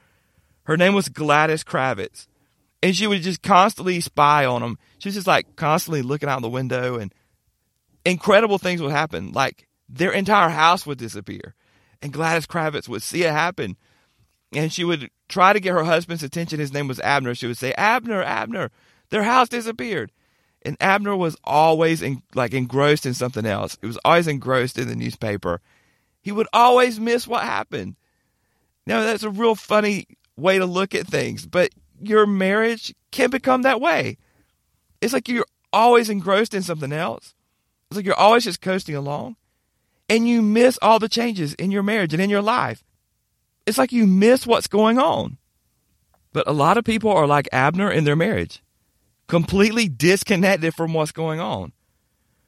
Her 0.65 0.77
name 0.77 0.95
was 0.95 1.09
Gladys 1.09 1.65
Kravitz. 1.65 2.27
And 2.83 2.95
she 2.95 3.07
would 3.07 3.23
just 3.23 3.43
constantly 3.43 4.01
spy 4.01 4.45
on 4.45 4.61
them. 4.63 4.79
She 4.99 5.09
was 5.09 5.15
just 5.15 5.27
like 5.27 5.57
constantly 5.57 6.03
looking 6.03 6.29
out 6.29 6.43
the 6.43 6.49
window 6.49 6.99
and 6.99 7.13
incredible 8.05 8.59
things 8.59 8.83
would 8.83 8.93
happen. 8.93 9.33
Like 9.33 9.67
their 9.89 10.13
entire 10.13 10.51
house 10.51 10.87
would 10.87 10.99
disappear. 10.99 11.55
And 12.03 12.13
Gladys 12.13 12.47
Kravitz 12.47 12.89
would 12.89 13.03
see 13.03 13.25
it 13.25 13.33
happen. 13.33 13.77
And 14.55 14.73
she 14.73 14.85
would 14.85 15.11
try 15.29 15.53
to 15.53 15.61
get 15.61 15.73
her 15.73 15.85
husband's 15.85 16.23
attention. 16.23 16.61
His 16.61 16.73
name 16.73 16.89
was 16.89 17.01
Abner. 17.01 17.35
She 17.35 17.47
would 17.47 17.59
say, 17.59 17.73
Abner, 17.73 18.23
Abner, 18.23 18.71
their 19.11 19.25
house 19.25 19.49
disappeared. 19.49 20.13
And 20.63 20.77
Abner 20.81 21.17
was 21.17 21.37
always 21.45 22.03
in, 22.03 22.23
like 22.35 22.55
engrossed 22.55 23.07
in 23.07 23.15
something 23.15 23.47
else. 23.47 23.77
He 23.81 23.87
was 23.87 23.99
always 24.05 24.27
engrossed 24.27 24.79
in 24.79 24.89
the 24.89 24.97
newspaper. 24.97 25.61
He 26.23 26.33
would 26.33 26.49
always 26.53 26.99
miss 26.99 27.27
what 27.27 27.45
happened. 27.45 27.97
Now 28.87 29.03
that's 29.03 29.23
a 29.23 29.31
real 29.31 29.55
funny 29.55 30.07
way 30.37 30.59
to 30.59 30.67
look 30.67 30.95
at 30.95 31.07
things, 31.07 31.47
but 31.47 31.71
your 32.01 32.27
marriage 32.27 32.95
can 33.11 33.31
become 33.31 33.63
that 33.63 33.81
way. 33.81 34.19
It's 35.01 35.13
like 35.13 35.29
you're 35.29 35.47
always 35.73 36.11
engrossed 36.11 36.55
in 36.55 36.63
something 36.63 36.93
else. 36.93 37.35
It's 37.91 37.97
like 37.97 38.07
you're 38.07 38.15
always 38.15 38.45
just 38.45 38.61
coasting 38.61 38.97
along 38.97 39.37
and 40.09 40.29
you 40.29 40.43
miss 40.43 40.79
all 40.83 40.99
the 40.99 41.09
changes 41.09 41.55
in 41.55 41.71
your 41.71 41.83
marriage 41.83 42.13
and 42.13 42.23
in 42.23 42.31
your 42.31 42.43
life. 42.43 42.83
It's 43.67 43.79
like 43.79 43.93
you 43.93 44.07
miss 44.07 44.47
what's 44.47 44.69
going 44.69 44.99
on. 44.99 45.39
But 46.33 46.47
a 46.47 46.53
lot 46.53 46.77
of 46.77 46.85
people 46.85 47.11
are 47.11 47.27
like 47.27 47.49
Abner 47.53 47.91
in 47.91 48.05
their 48.05 48.17
marriage, 48.17 48.63
completely 49.27 49.89
disconnected 49.89 50.75
from 50.75 50.93
what's 50.93 51.13
going 51.13 51.41
on. 51.41 51.73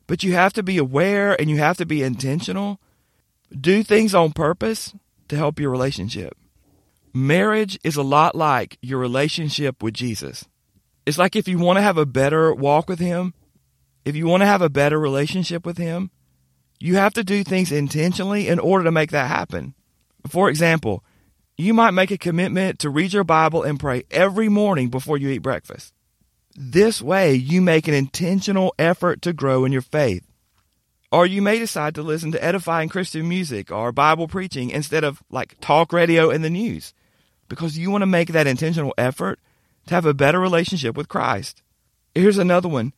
But 0.07 0.23
you 0.23 0.35
have 0.35 0.53
to 0.55 0.63
be 0.63 0.79
aware 0.79 1.39
and 1.39 1.51
you 1.51 1.59
have 1.59 1.77
to 1.79 1.87
be 1.87 2.03
intentional. 2.03 2.81
Do 3.51 3.83
things 3.83 4.15
on 4.15 4.33
purpose 4.33 4.95
to 5.29 5.37
help 5.37 5.59
your 5.59 5.71
relationship. 5.71 6.37
Marriage 7.15 7.79
is 7.83 7.97
a 7.97 8.03
lot 8.03 8.35
like 8.35 8.79
your 8.81 8.99
relationship 8.99 9.83
with 9.83 9.95
Jesus. 9.95 10.47
It's 11.07 11.19
like 11.19 11.35
if 11.35 11.49
you 11.49 11.59
want 11.59 11.79
to 11.79 11.83
have 11.83 11.97
a 11.97 12.07
better 12.07 12.55
walk 12.55 12.89
with 12.89 12.99
Him, 12.99 13.33
if 14.05 14.15
you 14.15 14.27
want 14.27 14.43
to 14.43 14.47
have 14.47 14.63
a 14.63 14.71
better 14.71 14.99
relationship 14.99 15.65
with 15.65 15.79
Him, 15.79 16.11
you 16.79 16.97
have 16.97 17.15
to 17.15 17.25
do 17.25 17.43
things 17.43 17.73
intentionally 17.73 18.49
in 18.49 18.59
order 18.59 18.85
to 18.85 18.93
make 18.93 19.11
that 19.11 19.29
happen. 19.29 19.75
For 20.29 20.49
example, 20.49 21.05
you 21.59 21.75
might 21.75 21.91
make 21.91 22.13
a 22.13 22.17
commitment 22.17 22.79
to 22.79 22.89
read 22.89 23.13
your 23.13 23.25
Bible 23.25 23.65
and 23.65 23.81
pray 23.81 24.05
every 24.13 24.49
morning 24.49 24.91
before 24.91 25.19
you 25.19 25.29
eat 25.29 25.39
breakfast. 25.39 25.93
This 26.55 27.03
way, 27.03 27.35
you 27.35 27.61
make 27.61 27.89
an 27.89 27.95
intentional 27.95 28.73
effort 28.79 29.23
to 29.23 29.33
grow 29.33 29.65
in 29.65 29.73
your 29.73 29.83
faith. 29.83 30.25
Or 31.11 31.27
you 31.27 31.43
may 31.43 31.59
decide 31.59 31.97
to 31.97 32.03
listen 32.03 32.31
to 32.33 32.45
edifying 32.45 32.89
Christian 32.89 33.29
music 33.29 33.73
or 33.73 33.91
Bible 33.91 34.29
preaching 34.29 34.71
instead 34.71 35.03
of 35.03 35.21
like 35.31 35.59
talk 35.61 35.93
radio 35.93 36.31
and 36.31 36.45
the 36.45 36.51
news 36.51 36.95
because 37.49 37.77
you 37.77 37.91
want 37.91 38.03
to 38.03 38.07
make 38.07 38.29
that 38.29 38.47
intentional 38.47 38.95
effort 38.97 39.41
to 39.87 39.95
have 39.95 40.07
a 40.07 40.15
better 40.15 40.39
relationship 40.39 40.97
with 40.97 41.09
Christ. 41.09 41.63
Here's 42.15 42.39
another 42.39 42.69
one. 42.69 42.93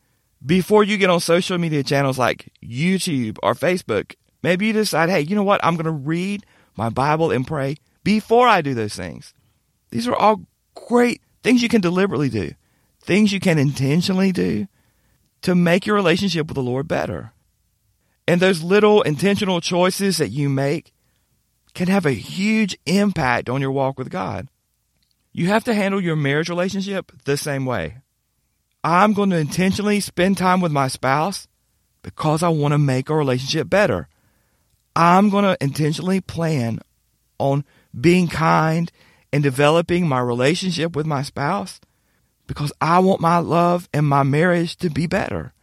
Before 0.45 0.83
you 0.83 0.97
get 0.97 1.09
on 1.09 1.19
social 1.19 1.57
media 1.57 1.83
channels 1.83 2.19
like 2.19 2.51
YouTube 2.63 3.37
or 3.41 3.53
Facebook, 3.53 4.15
maybe 4.43 4.67
you 4.67 4.73
decide, 4.73 5.09
hey, 5.09 5.21
you 5.21 5.35
know 5.35 5.43
what? 5.43 5.63
I'm 5.63 5.75
going 5.75 5.85
to 5.85 5.91
read 5.91 6.45
my 6.75 6.89
Bible 6.89 7.31
and 7.31 7.47
pray 7.47 7.77
before 8.03 8.47
I 8.47 8.61
do 8.61 8.73
those 8.73 8.95
things. 8.95 9.33
These 9.89 10.07
are 10.07 10.15
all 10.15 10.45
great 10.73 11.21
things 11.43 11.61
you 11.61 11.69
can 11.69 11.81
deliberately 11.81 12.29
do, 12.29 12.51
things 13.01 13.31
you 13.31 13.39
can 13.39 13.57
intentionally 13.57 14.31
do 14.31 14.67
to 15.41 15.55
make 15.55 15.85
your 15.85 15.95
relationship 15.95 16.47
with 16.47 16.55
the 16.55 16.63
Lord 16.63 16.87
better. 16.87 17.33
And 18.27 18.39
those 18.39 18.63
little 18.63 19.01
intentional 19.01 19.59
choices 19.59 20.17
that 20.17 20.29
you 20.29 20.49
make 20.49 20.93
can 21.73 21.87
have 21.87 22.05
a 22.05 22.11
huge 22.11 22.77
impact 22.85 23.49
on 23.49 23.61
your 23.61 23.71
walk 23.71 23.97
with 23.97 24.09
God. 24.09 24.47
You 25.33 25.47
have 25.47 25.63
to 25.65 25.73
handle 25.73 26.01
your 26.01 26.15
marriage 26.15 26.49
relationship 26.49 27.11
the 27.25 27.37
same 27.37 27.65
way. 27.65 27.97
I'm 28.83 29.13
going 29.13 29.29
to 29.29 29.37
intentionally 29.37 29.99
spend 29.99 30.37
time 30.37 30.59
with 30.59 30.71
my 30.71 30.87
spouse 30.87 31.47
because 32.01 32.43
I 32.43 32.49
want 32.49 32.73
to 32.73 32.77
make 32.77 33.09
our 33.09 33.17
relationship 33.17 33.69
better. 33.69 34.07
I'm 34.95 35.29
going 35.29 35.45
to 35.45 35.57
intentionally 35.61 36.19
plan 36.19 36.79
on 37.39 37.63
being 37.99 38.27
kind 38.27 38.91
and 39.33 39.43
developing 39.43 40.07
my 40.07 40.19
relationship 40.19 40.95
with 40.95 41.05
my 41.05 41.21
spouse 41.21 41.79
because 42.47 42.73
I 42.81 42.99
want 42.99 43.21
my 43.21 43.37
love 43.37 43.87
and 43.93 44.05
my 44.05 44.23
marriage 44.23 44.75
to 44.77 44.89
be 44.89 45.07
better. 45.07 45.53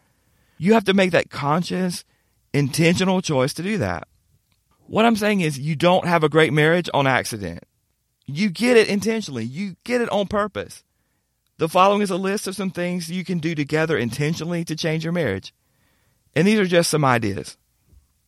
You 0.57 0.75
have 0.75 0.85
to 0.85 0.95
make 0.95 1.11
that 1.13 1.31
conscious, 1.31 2.05
intentional 2.53 3.21
choice 3.21 3.53
to 3.55 3.63
do 3.63 3.79
that. 3.79 4.09
What 4.87 5.05
I'm 5.05 5.17
saying 5.17 5.43
is, 5.43 5.59
you 5.59 5.77
don't 5.77 6.07
have 6.07 6.25
a 6.25 6.31
great 6.31 6.53
marriage 6.53 6.89
on 6.95 7.07
accident. 7.07 7.65
You 8.27 8.49
get 8.49 8.77
it 8.77 8.89
intentionally, 8.89 9.45
you 9.45 9.77
get 9.85 10.01
it 10.01 10.11
on 10.11 10.27
purpose. 10.27 10.83
The 11.59 11.69
following 11.69 12.03
is 12.03 12.11
a 12.11 12.17
list 12.17 12.47
of 12.47 12.57
some 12.57 12.71
things 12.71 13.11
you 13.11 13.25
can 13.25 13.39
do 13.39 13.55
together 13.55 13.99
intentionally 13.99 14.65
to 14.65 14.77
change 14.77 15.05
your 15.05 15.13
marriage. 15.13 15.53
And 16.35 16.47
these 16.47 16.59
are 16.59 16.67
just 16.67 16.89
some 16.89 17.05
ideas. 17.05 17.57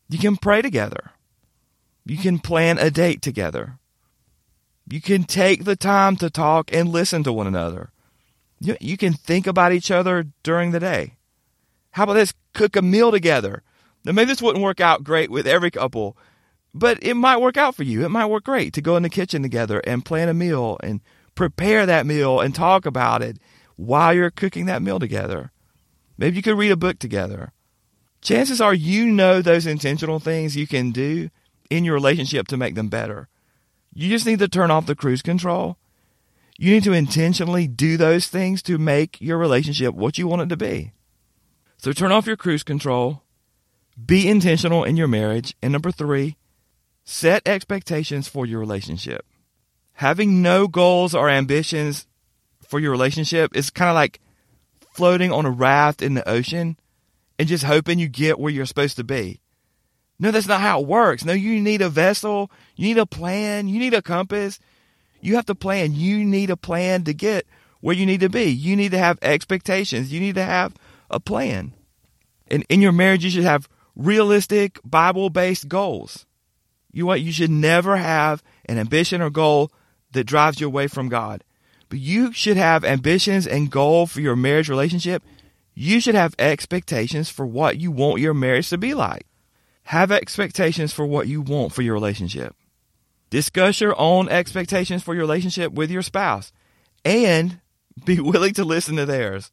You 0.08 0.18
can 0.18 0.36
pray 0.36 0.62
together. 0.62 1.12
You 2.04 2.18
can 2.18 2.40
plan 2.40 2.78
a 2.78 2.90
date 2.90 3.22
together. 3.22 3.78
You 4.90 5.00
can 5.00 5.24
take 5.24 5.64
the 5.64 5.76
time 5.76 6.16
to 6.16 6.28
talk 6.30 6.72
and 6.72 6.88
listen 6.88 7.22
to 7.22 7.32
one 7.32 7.46
another. 7.46 7.90
You, 8.58 8.76
you 8.80 8.96
can 8.96 9.12
think 9.12 9.46
about 9.46 9.72
each 9.72 9.90
other 9.90 10.26
during 10.42 10.72
the 10.72 10.80
day. 10.80 11.14
How 11.92 12.04
about 12.04 12.14
this? 12.14 12.34
Cook 12.52 12.74
a 12.76 12.82
meal 12.82 13.12
together. 13.12 13.62
Now, 14.04 14.12
maybe 14.12 14.26
this 14.26 14.42
wouldn't 14.42 14.64
work 14.64 14.80
out 14.80 15.04
great 15.04 15.30
with 15.30 15.46
every 15.46 15.70
couple, 15.70 16.16
but 16.74 16.98
it 17.02 17.14
might 17.14 17.40
work 17.40 17.56
out 17.56 17.74
for 17.74 17.84
you. 17.84 18.04
It 18.04 18.08
might 18.08 18.26
work 18.26 18.44
great 18.44 18.72
to 18.74 18.82
go 18.82 18.96
in 18.96 19.02
the 19.02 19.08
kitchen 19.08 19.42
together 19.42 19.80
and 19.86 20.04
plan 20.04 20.28
a 20.28 20.34
meal 20.34 20.78
and 20.82 21.00
prepare 21.34 21.86
that 21.86 22.06
meal 22.06 22.40
and 22.40 22.54
talk 22.54 22.84
about 22.84 23.22
it 23.22 23.38
while 23.76 24.12
you're 24.12 24.30
cooking 24.30 24.66
that 24.66 24.82
meal 24.82 24.98
together. 24.98 25.52
Maybe 26.18 26.36
you 26.36 26.42
could 26.42 26.58
read 26.58 26.72
a 26.72 26.76
book 26.76 26.98
together. 26.98 27.52
Chances 28.20 28.60
are 28.60 28.74
you 28.74 29.06
know 29.06 29.40
those 29.40 29.66
intentional 29.66 30.18
things 30.18 30.56
you 30.56 30.66
can 30.66 30.90
do 30.90 31.30
in 31.70 31.84
your 31.84 31.94
relationship 31.94 32.48
to 32.48 32.56
make 32.56 32.74
them 32.74 32.88
better. 32.88 33.28
You 33.92 34.08
just 34.08 34.26
need 34.26 34.38
to 34.38 34.48
turn 34.48 34.70
off 34.70 34.86
the 34.86 34.94
cruise 34.94 35.22
control. 35.22 35.76
You 36.58 36.72
need 36.72 36.84
to 36.84 36.92
intentionally 36.92 37.66
do 37.66 37.96
those 37.96 38.28
things 38.28 38.62
to 38.62 38.78
make 38.78 39.20
your 39.20 39.38
relationship 39.38 39.94
what 39.94 40.18
you 40.18 40.28
want 40.28 40.42
it 40.42 40.48
to 40.50 40.56
be. 40.56 40.92
So 41.78 41.92
turn 41.92 42.12
off 42.12 42.26
your 42.26 42.36
cruise 42.36 42.62
control. 42.62 43.22
Be 44.04 44.28
intentional 44.28 44.84
in 44.84 44.96
your 44.96 45.08
marriage. 45.08 45.54
And 45.62 45.72
number 45.72 45.90
three, 45.90 46.36
Set 47.12 47.46
expectations 47.48 48.28
for 48.28 48.46
your 48.46 48.60
relationship. 48.60 49.26
Having 49.94 50.42
no 50.42 50.68
goals 50.68 51.12
or 51.12 51.28
ambitions 51.28 52.06
for 52.62 52.78
your 52.78 52.92
relationship 52.92 53.56
is 53.56 53.68
kind 53.68 53.88
of 53.88 53.96
like 53.96 54.20
floating 54.92 55.32
on 55.32 55.44
a 55.44 55.50
raft 55.50 56.02
in 56.02 56.14
the 56.14 56.28
ocean 56.28 56.78
and 57.36 57.48
just 57.48 57.64
hoping 57.64 57.98
you 57.98 58.08
get 58.08 58.38
where 58.38 58.52
you're 58.52 58.64
supposed 58.64 58.94
to 58.96 59.02
be. 59.02 59.40
No, 60.20 60.30
that's 60.30 60.46
not 60.46 60.60
how 60.60 60.82
it 60.82 60.86
works. 60.86 61.24
No, 61.24 61.32
you 61.32 61.58
need 61.62 61.80
a 61.80 61.88
vessel. 61.88 62.50
You 62.76 62.88
need 62.88 62.98
a 62.98 63.06
plan. 63.06 63.68
You 63.68 63.78
need 63.78 63.94
a 63.94 64.02
compass. 64.02 64.60
You 65.22 65.36
have 65.36 65.46
to 65.46 65.54
plan. 65.54 65.94
You 65.94 66.22
need 66.26 66.50
a 66.50 66.58
plan 66.58 67.04
to 67.04 67.14
get 67.14 67.46
where 67.80 67.96
you 67.96 68.04
need 68.04 68.20
to 68.20 68.28
be. 68.28 68.44
You 68.44 68.76
need 68.76 68.90
to 68.90 68.98
have 68.98 69.18
expectations. 69.22 70.12
You 70.12 70.20
need 70.20 70.34
to 70.34 70.44
have 70.44 70.74
a 71.10 71.18
plan. 71.18 71.72
And 72.48 72.66
in 72.68 72.82
your 72.82 72.92
marriage, 72.92 73.24
you 73.24 73.30
should 73.30 73.44
have 73.44 73.66
realistic, 73.96 74.78
Bible 74.84 75.30
based 75.30 75.68
goals. 75.68 76.26
You 76.92 77.06
what? 77.06 77.22
You 77.22 77.32
should 77.32 77.50
never 77.50 77.96
have 77.96 78.42
an 78.66 78.76
ambition 78.78 79.22
or 79.22 79.30
goal 79.30 79.72
that 80.12 80.24
drives 80.24 80.60
you 80.60 80.66
away 80.66 80.86
from 80.86 81.08
God. 81.08 81.44
But 81.88 81.98
you 81.98 82.30
should 82.34 82.58
have 82.58 82.84
ambitions 82.84 83.46
and 83.46 83.70
goal 83.70 84.06
for 84.06 84.20
your 84.20 84.36
marriage 84.36 84.68
relationship. 84.68 85.22
You 85.74 85.98
should 85.98 86.14
have 86.14 86.34
expectations 86.38 87.30
for 87.30 87.46
what 87.46 87.80
you 87.80 87.90
want 87.90 88.20
your 88.20 88.34
marriage 88.34 88.68
to 88.68 88.76
be 88.76 88.92
like. 88.92 89.24
Have 89.90 90.10
expectations 90.10 90.92
for 90.92 91.06
what 91.06 91.28
you 91.28 91.40
want 91.40 91.72
for 91.72 91.82
your 91.82 91.94
relationship. 91.94 92.54
Discuss 93.30 93.80
your 93.80 93.94
own 93.98 94.28
expectations 94.28 95.02
for 95.02 95.14
your 95.14 95.22
relationship 95.22 95.72
with 95.72 95.90
your 95.90 96.02
spouse 96.02 96.52
and 97.04 97.60
be 98.04 98.20
willing 98.20 98.54
to 98.54 98.64
listen 98.64 98.96
to 98.96 99.06
theirs. 99.06 99.52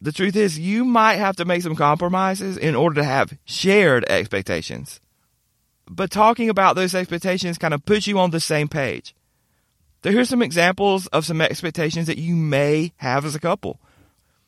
The 0.00 0.12
truth 0.12 0.36
is, 0.36 0.58
you 0.58 0.84
might 0.84 1.16
have 1.16 1.36
to 1.36 1.44
make 1.44 1.62
some 1.62 1.74
compromises 1.74 2.56
in 2.56 2.74
order 2.74 2.96
to 2.96 3.04
have 3.04 3.36
shared 3.44 4.04
expectations 4.08 5.00
but 5.88 6.10
talking 6.10 6.48
about 6.48 6.76
those 6.76 6.94
expectations 6.94 7.58
kind 7.58 7.74
of 7.74 7.84
puts 7.84 8.06
you 8.06 8.18
on 8.18 8.30
the 8.30 8.40
same 8.40 8.68
page. 8.68 9.14
So 10.02 10.12
here's 10.12 10.28
some 10.28 10.42
examples 10.42 11.06
of 11.08 11.24
some 11.24 11.40
expectations 11.40 12.06
that 12.06 12.18
you 12.18 12.36
may 12.36 12.92
have 12.98 13.24
as 13.24 13.34
a 13.34 13.40
couple, 13.40 13.80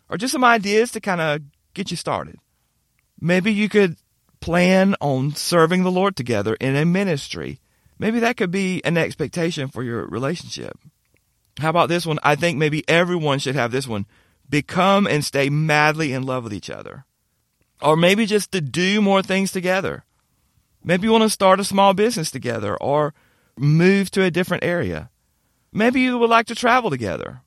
or 0.09 0.17
just 0.17 0.33
some 0.33 0.45
ideas 0.45 0.93
to 0.93 1.01
kind 1.01 1.21
of 1.21 1.43
get 1.75 1.91
you 1.91 1.97
started. 1.97 2.37
Maybe 3.21 3.53
you 3.53 3.69
could 3.69 3.97
plan 4.41 4.95
on 5.01 5.35
serving 5.35 5.83
the 5.83 5.91
Lord 5.91 6.17
together 6.17 6.55
in 6.55 6.77
a 6.77 6.85
ministry. 6.85 7.61
Maybe 7.99 8.21
that 8.21 8.37
could 8.37 8.51
be 8.51 8.83
an 8.85 8.97
expectation 8.97 9.69
for 9.69 9.83
your 9.83 10.07
relationship. 10.07 10.79
How 11.59 11.71
about 11.71 11.89
this 11.89 12.07
one? 12.07 12.19
I 12.23 12.37
think 12.37 12.59
maybe 12.59 12.89
everyone 12.89 13.41
should 13.41 13.57
have 13.57 13.73
this 13.73 13.89
one. 13.89 14.07
Become 14.49 15.07
and 15.07 15.25
stay 15.25 15.51
madly 15.51 16.13
in 16.13 16.23
love 16.23 16.45
with 16.45 16.55
each 16.55 16.71
other. 16.71 17.05
Or 17.83 17.97
maybe 17.97 18.27
just 18.27 18.53
to 18.53 18.61
do 18.61 19.03
more 19.03 19.23
things 19.23 19.53
together. 19.53 20.05
Maybe 20.85 21.07
you 21.07 21.13
want 21.13 21.25
to 21.25 21.31
start 21.31 21.61
a 21.61 21.65
small 21.65 21.95
business 21.95 22.31
together 22.31 22.77
or 22.77 23.15
move 23.57 24.11
to 24.13 24.23
a 24.23 24.31
different 24.31 24.65
area. 24.65 25.11
Maybe 25.73 26.01
you 26.01 26.19
would 26.19 26.31
like 26.31 26.47
to 26.47 26.55
travel 26.55 26.91
together. 26.91 27.43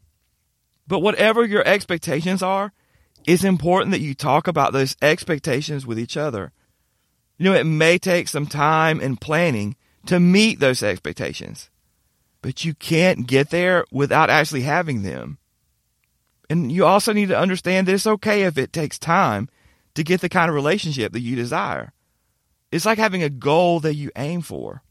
But 0.88 1.00
whatever 1.00 1.45
your 1.45 1.65
expectations 1.65 2.43
are, 2.43 2.74
it's 3.25 3.43
important 3.43 3.91
that 3.91 4.01
you 4.01 4.13
talk 4.13 4.48
about 4.48 4.74
those 4.74 4.95
expectations 5.01 5.86
with 5.86 5.98
each 5.98 6.17
other. 6.17 6.51
You 7.41 7.50
know, 7.50 7.55
it 7.55 7.63
may 7.63 7.98
take 7.98 8.27
some 8.27 8.45
time 8.45 9.00
and 9.00 9.19
planning 9.19 9.75
to 10.05 10.19
meet 10.19 10.60
those 10.60 10.83
expectations, 10.83 11.71
but 12.43 12.63
you 12.63 12.75
can't 12.75 13.25
get 13.25 13.50
there 13.50 13.83
without 13.91 14.29
actually 14.29 14.62
having 14.62 15.01
them. 15.01 15.39
And 16.51 16.71
you 16.71 16.86
also 16.86 17.13
need 17.13 17.29
to 17.29 17.39
understand 17.39 17.88
that 17.88 17.95
it's 17.95 18.05
okay 18.05 18.43
if 18.43 18.60
it 18.60 18.71
takes 18.71 19.00
time 19.00 19.50
to 19.95 20.03
get 20.03 20.21
the 20.21 20.29
kind 20.29 20.50
of 20.50 20.55
relationship 20.55 21.13
that 21.13 21.21
you 21.21 21.36
desire. 21.36 21.93
It's 22.71 22.86
like 22.86 23.00
having 23.00 23.24
a 23.24 23.29
goal 23.29 23.79
that 23.79 23.95
you 23.95 24.12
aim 24.15 24.41
for. 24.41 24.83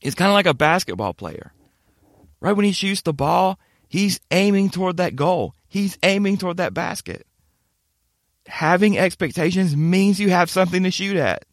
It's 0.00 0.14
kind 0.14 0.30
of 0.30 0.34
like 0.34 0.46
a 0.46 0.54
basketball 0.54 1.12
player. 1.12 1.52
Right 2.40 2.56
when 2.56 2.64
he 2.64 2.72
shoots 2.72 3.02
the 3.02 3.12
ball, 3.12 3.58
he's 3.90 4.20
aiming 4.30 4.70
toward 4.70 4.96
that 4.96 5.16
goal. 5.16 5.54
He's 5.68 5.98
aiming 6.02 6.38
toward 6.38 6.56
that 6.56 6.72
basket. 6.72 7.26
Having 8.46 8.98
expectations 8.98 9.76
means 9.76 10.18
you 10.18 10.30
have 10.30 10.50
something 10.50 10.82
to 10.82 10.90
shoot 10.90 11.16
at. 11.16 11.44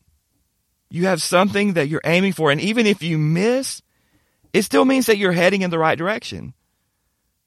You 0.89 1.05
have 1.05 1.22
something 1.22 1.74
that 1.74 1.88
you're 1.88 2.01
aiming 2.03 2.34
for. 2.34 2.51
And 2.51 2.60
even 2.60 2.88
if 2.88 3.03
you 3.03 3.17
miss, 3.17 3.81
it 4.53 4.63
still 4.63 4.86
means 4.86 5.05
that 5.05 5.17
you're 5.17 5.31
heading 5.31 5.62
in 5.62 5.69
the 5.69 5.79
right 5.79 5.98
direction. 5.98 6.53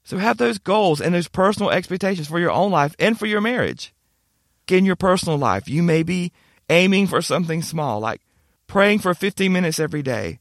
So 0.04 0.18
have 0.18 0.38
those 0.38 0.58
goals 0.58 1.00
and 1.00 1.14
those 1.14 1.28
personal 1.28 1.70
expectations 1.70 2.28
for 2.28 2.38
your 2.38 2.50
own 2.50 2.70
life 2.70 2.94
and 2.98 3.18
for 3.18 3.26
your 3.26 3.40
marriage. 3.40 3.92
In 4.68 4.84
your 4.86 4.96
personal 4.96 5.36
life, 5.36 5.68
you 5.68 5.82
may 5.82 6.02
be 6.02 6.32
aiming 6.70 7.06
for 7.06 7.20
something 7.20 7.60
small, 7.60 8.00
like 8.00 8.22
praying 8.66 9.00
for 9.00 9.12
15 9.12 9.52
minutes 9.52 9.78
every 9.78 10.02
day. 10.02 10.40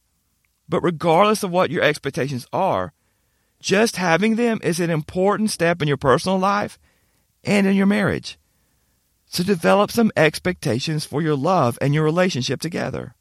But 0.68 0.82
regardless 0.82 1.42
of 1.42 1.50
what 1.50 1.70
your 1.70 1.82
expectations 1.82 2.46
are, 2.52 2.94
just 3.60 3.96
having 3.96 4.36
them 4.36 4.58
is 4.62 4.80
an 4.80 4.88
important 4.88 5.50
step 5.50 5.82
in 5.82 5.88
your 5.88 5.98
personal 5.98 6.38
life 6.38 6.78
and 7.44 7.66
in 7.66 7.76
your 7.76 7.86
marriage. 7.86 8.38
So 9.32 9.42
develop 9.42 9.90
some 9.90 10.12
expectations 10.14 11.06
for 11.06 11.22
your 11.22 11.36
love 11.36 11.78
and 11.80 11.94
your 11.94 12.04
relationship 12.04 12.60
together. 12.60 13.14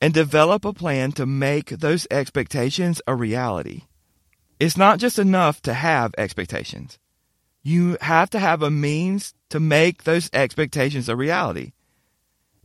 And 0.00 0.14
develop 0.14 0.64
a 0.64 0.72
plan 0.72 1.10
to 1.12 1.26
make 1.26 1.70
those 1.70 2.06
expectations 2.12 3.02
a 3.08 3.16
reality. 3.16 3.82
It's 4.60 4.76
not 4.76 5.00
just 5.00 5.18
enough 5.18 5.60
to 5.62 5.74
have 5.74 6.14
expectations. 6.16 7.00
You 7.64 7.96
have 8.02 8.30
to 8.30 8.38
have 8.38 8.62
a 8.62 8.70
means 8.70 9.34
to 9.48 9.58
make 9.58 10.04
those 10.04 10.30
expectations 10.32 11.08
a 11.08 11.16
reality. 11.16 11.72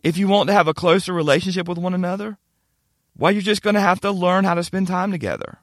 If 0.04 0.20
you 0.20 0.28
want 0.28 0.48
to 0.50 0.54
have 0.54 0.68
a 0.68 0.76
closer 0.76 1.14
relationship 1.14 1.68
with 1.68 1.80
one 1.80 1.96
another, 1.96 2.38
well, 3.18 3.32
you're 3.32 3.42
just 3.42 3.64
going 3.64 3.74
to 3.74 3.82
have 3.82 4.02
to 4.02 4.12
learn 4.12 4.44
how 4.44 4.54
to 4.54 4.64
spend 4.64 4.86
time 4.86 5.12
together. 5.12 5.58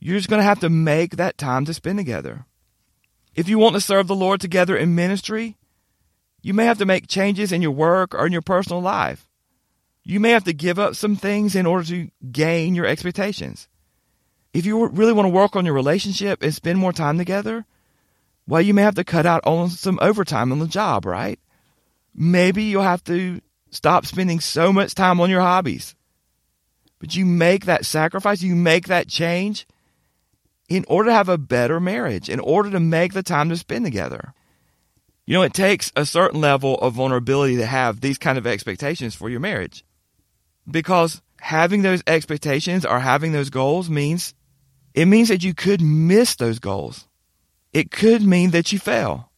You're 0.00 0.18
just 0.18 0.28
going 0.28 0.40
to 0.40 0.44
have 0.44 0.60
to 0.60 0.68
make 0.68 1.16
that 1.16 1.38
time 1.38 1.64
to 1.64 1.72
spend 1.72 1.96
together. 1.96 2.44
If 3.34 3.48
you 3.48 3.58
want 3.58 3.74
to 3.76 3.80
serve 3.80 4.06
the 4.06 4.14
Lord 4.14 4.42
together 4.42 4.76
in 4.76 4.94
ministry, 4.94 5.56
you 6.44 6.52
may 6.52 6.66
have 6.66 6.76
to 6.76 6.84
make 6.84 7.08
changes 7.08 7.52
in 7.52 7.62
your 7.62 7.70
work 7.70 8.14
or 8.14 8.26
in 8.26 8.32
your 8.32 8.42
personal 8.42 8.82
life. 8.82 9.26
You 10.02 10.20
may 10.20 10.28
have 10.32 10.44
to 10.44 10.52
give 10.52 10.78
up 10.78 10.94
some 10.94 11.16
things 11.16 11.56
in 11.56 11.64
order 11.64 11.86
to 11.86 12.10
gain 12.30 12.74
your 12.74 12.84
expectations. 12.84 13.66
If 14.52 14.66
you 14.66 14.86
really 14.88 15.14
want 15.14 15.24
to 15.24 15.30
work 15.30 15.56
on 15.56 15.64
your 15.64 15.72
relationship 15.72 16.42
and 16.42 16.54
spend 16.54 16.78
more 16.78 16.92
time 16.92 17.16
together, 17.16 17.64
well, 18.46 18.60
you 18.60 18.74
may 18.74 18.82
have 18.82 18.96
to 18.96 19.04
cut 19.04 19.24
out 19.24 19.40
on 19.46 19.70
some 19.70 19.98
overtime 20.02 20.52
on 20.52 20.58
the 20.58 20.66
job, 20.66 21.06
right? 21.06 21.40
Maybe 22.14 22.64
you'll 22.64 22.82
have 22.82 23.02
to 23.04 23.40
stop 23.70 24.04
spending 24.04 24.40
so 24.40 24.70
much 24.70 24.94
time 24.94 25.22
on 25.22 25.30
your 25.30 25.40
hobbies. 25.40 25.94
But 26.98 27.16
you 27.16 27.24
make 27.24 27.64
that 27.64 27.86
sacrifice, 27.86 28.42
you 28.42 28.54
make 28.54 28.88
that 28.88 29.08
change 29.08 29.66
in 30.68 30.84
order 30.88 31.08
to 31.08 31.14
have 31.14 31.30
a 31.30 31.38
better 31.38 31.80
marriage, 31.80 32.28
in 32.28 32.38
order 32.38 32.70
to 32.70 32.80
make 32.80 33.14
the 33.14 33.22
time 33.22 33.48
to 33.48 33.56
spend 33.56 33.86
together. 33.86 34.34
You 35.26 35.34
know, 35.34 35.42
it 35.42 35.54
takes 35.54 35.90
a 35.96 36.04
certain 36.04 36.40
level 36.40 36.76
of 36.76 36.94
vulnerability 36.94 37.56
to 37.56 37.66
have 37.66 38.00
these 38.00 38.18
kind 38.18 38.36
of 38.36 38.46
expectations 38.46 39.14
for 39.14 39.30
your 39.30 39.40
marriage. 39.40 39.84
Because 40.70 41.22
having 41.40 41.82
those 41.82 42.02
expectations 42.06 42.84
or 42.84 43.00
having 43.00 43.32
those 43.32 43.50
goals 43.50 43.88
means 43.88 44.34
it 44.94 45.06
means 45.06 45.28
that 45.28 45.42
you 45.42 45.54
could 45.54 45.80
miss 45.80 46.36
those 46.36 46.58
goals. 46.58 47.08
It 47.72 47.90
could 47.90 48.22
mean 48.22 48.50
that 48.50 48.72
you 48.72 48.78
fail. 48.78 49.30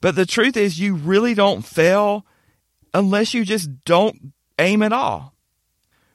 But 0.00 0.14
the 0.14 0.26
truth 0.26 0.56
is 0.56 0.78
you 0.78 0.94
really 0.94 1.34
don't 1.34 1.64
fail 1.64 2.24
unless 2.94 3.34
you 3.34 3.44
just 3.44 3.84
don't 3.84 4.32
aim 4.58 4.82
at 4.82 4.92
all. 4.92 5.34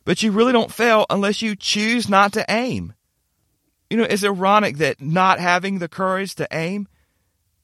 But 0.06 0.24
you 0.24 0.32
really 0.32 0.54
don't 0.54 0.72
fail 0.72 1.06
unless 1.10 1.42
you 1.42 1.56
choose 1.56 2.08
not 2.08 2.34
to 2.34 2.46
aim. 2.50 2.94
You 3.90 3.98
know, 3.98 4.04
it's 4.04 4.24
ironic 4.24 4.78
that 4.78 5.02
not 5.02 5.40
having 5.40 5.80
the 5.80 5.90
courage 5.90 6.36
to 6.36 6.48
aim 6.52 6.88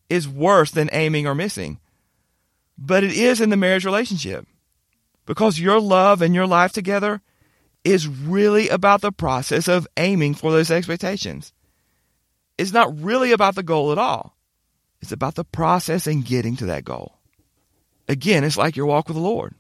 is 0.09 0.27
worse 0.27 0.71
than 0.71 0.89
aiming 0.91 1.27
or 1.27 1.35
missing. 1.35 1.79
But 2.77 3.03
it 3.03 3.11
is 3.11 3.41
in 3.41 3.49
the 3.49 3.57
marriage 3.57 3.85
relationship 3.85 4.45
because 5.25 5.59
your 5.59 5.79
love 5.79 6.21
and 6.21 6.33
your 6.33 6.47
life 6.47 6.71
together 6.71 7.21
is 7.83 8.07
really 8.07 8.69
about 8.69 9.01
the 9.01 9.11
process 9.11 9.67
of 9.67 9.87
aiming 9.97 10.35
for 10.35 10.51
those 10.51 10.71
expectations. 10.71 11.53
It's 12.57 12.73
not 12.73 13.01
really 13.01 13.31
about 13.31 13.55
the 13.55 13.63
goal 13.63 13.91
at 13.91 13.97
all. 13.97 14.35
It's 15.01 15.11
about 15.11 15.35
the 15.35 15.43
process 15.43 16.07
and 16.07 16.25
getting 16.25 16.55
to 16.57 16.67
that 16.67 16.83
goal. 16.83 17.17
Again, 18.07 18.43
it's 18.43 18.57
like 18.57 18.75
your 18.75 18.87
walk 18.87 19.07
with 19.07 19.15
the 19.15 19.21
Lord. 19.21 19.53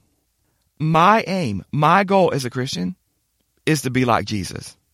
My 0.79 1.23
aim, 1.27 1.63
my 1.71 2.03
goal 2.03 2.33
as 2.33 2.45
a 2.45 2.49
Christian 2.49 2.95
is 3.65 3.81
to 3.83 3.89
be 3.89 4.05
like 4.05 4.25
Jesus. 4.25 4.75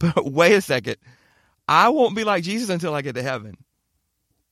But 0.00 0.24
wait 0.24 0.54
a 0.54 0.60
second. 0.60 0.96
I 1.68 1.88
won't 1.90 2.16
be 2.16 2.24
like 2.24 2.42
Jesus 2.42 2.68
until 2.68 2.94
I 2.94 3.00
get 3.00 3.14
to 3.14 3.22
heaven. 3.22 3.56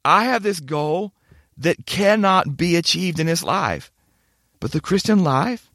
I 0.05 0.25
have 0.25 0.43
this 0.43 0.61
goal 0.61 1.13
that 1.59 1.87
cannot 1.87 2.57
be 2.57 2.77
achieved 2.77 3.21
in 3.21 3.27
this 3.27 3.43
life. 3.43 3.91
But 4.61 4.73
the 4.73 4.81
Christian 4.81 5.25
life 5.25 5.71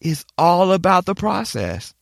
is 0.00 0.24
all 0.36 0.72
about 0.72 1.06
the 1.06 1.14
process. 1.14 1.94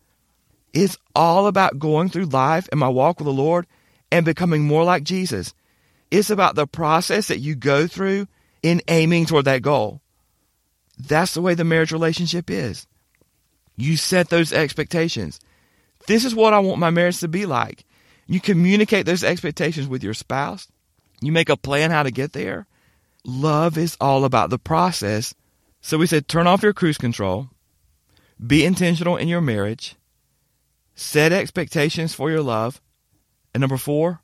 It's 0.72 0.96
all 1.14 1.46
about 1.46 1.78
going 1.78 2.09
through 2.09 2.26
life 2.26 2.68
and 2.70 2.80
my 2.80 2.88
walk 2.88 3.18
with 3.18 3.26
the 3.26 3.33
Lord 3.33 3.66
and 4.11 4.24
becoming 4.24 4.62
more 4.62 4.85
like 4.85 5.02
Jesus. 5.02 5.54
It's 6.11 6.30
about 6.30 6.54
the 6.54 6.66
process 6.66 7.28
that 7.28 7.38
you 7.38 7.54
go 7.54 7.87
through 7.87 8.26
in 8.62 8.83
aiming 8.88 9.26
toward 9.26 9.44
that 9.46 9.62
goal. 9.62 10.00
That's 10.98 11.35
the 11.35 11.42
way 11.42 11.54
the 11.54 11.64
marriage 11.64 11.92
relationship 11.92 12.50
is. 12.50 12.87
You 13.76 13.96
set 13.96 14.28
those 14.28 14.52
expectations. 14.52 15.40
This 16.06 16.24
is 16.24 16.35
what 16.35 16.52
I 16.52 16.59
want 16.59 16.78
my 16.78 16.90
marriage 16.90 17.20
to 17.20 17.28
be 17.28 17.46
like. 17.46 17.85
You 18.26 18.40
communicate 18.40 19.06
those 19.06 19.24
expectations 19.24 19.88
with 19.88 20.04
your 20.04 20.14
spouse 20.14 20.68
you 21.20 21.33
make 21.33 21.48
a 21.48 21.56
plan 21.56 21.90
how 21.90 22.02
to 22.02 22.11
get 22.11 22.33
there. 22.33 22.66
Love 23.24 23.76
is 23.76 23.96
all 24.00 24.24
about 24.24 24.50
the 24.50 24.59
process. 24.59 25.35
So 25.80 25.98
we 25.98 26.06
said 26.06 26.28
turn 26.28 26.46
off 26.46 26.62
your 26.62 26.72
cruise 26.72 26.98
control, 26.98 27.48
be 28.44 28.64
intentional 28.64 29.16
in 29.16 29.28
your 29.28 29.40
marriage, 29.40 29.96
set 30.94 31.33
expectations 31.33 32.14
for 32.14 32.30
your 32.30 32.42
love, 32.42 32.80
and 33.54 33.61
number 33.61 33.76
four, 33.76 34.20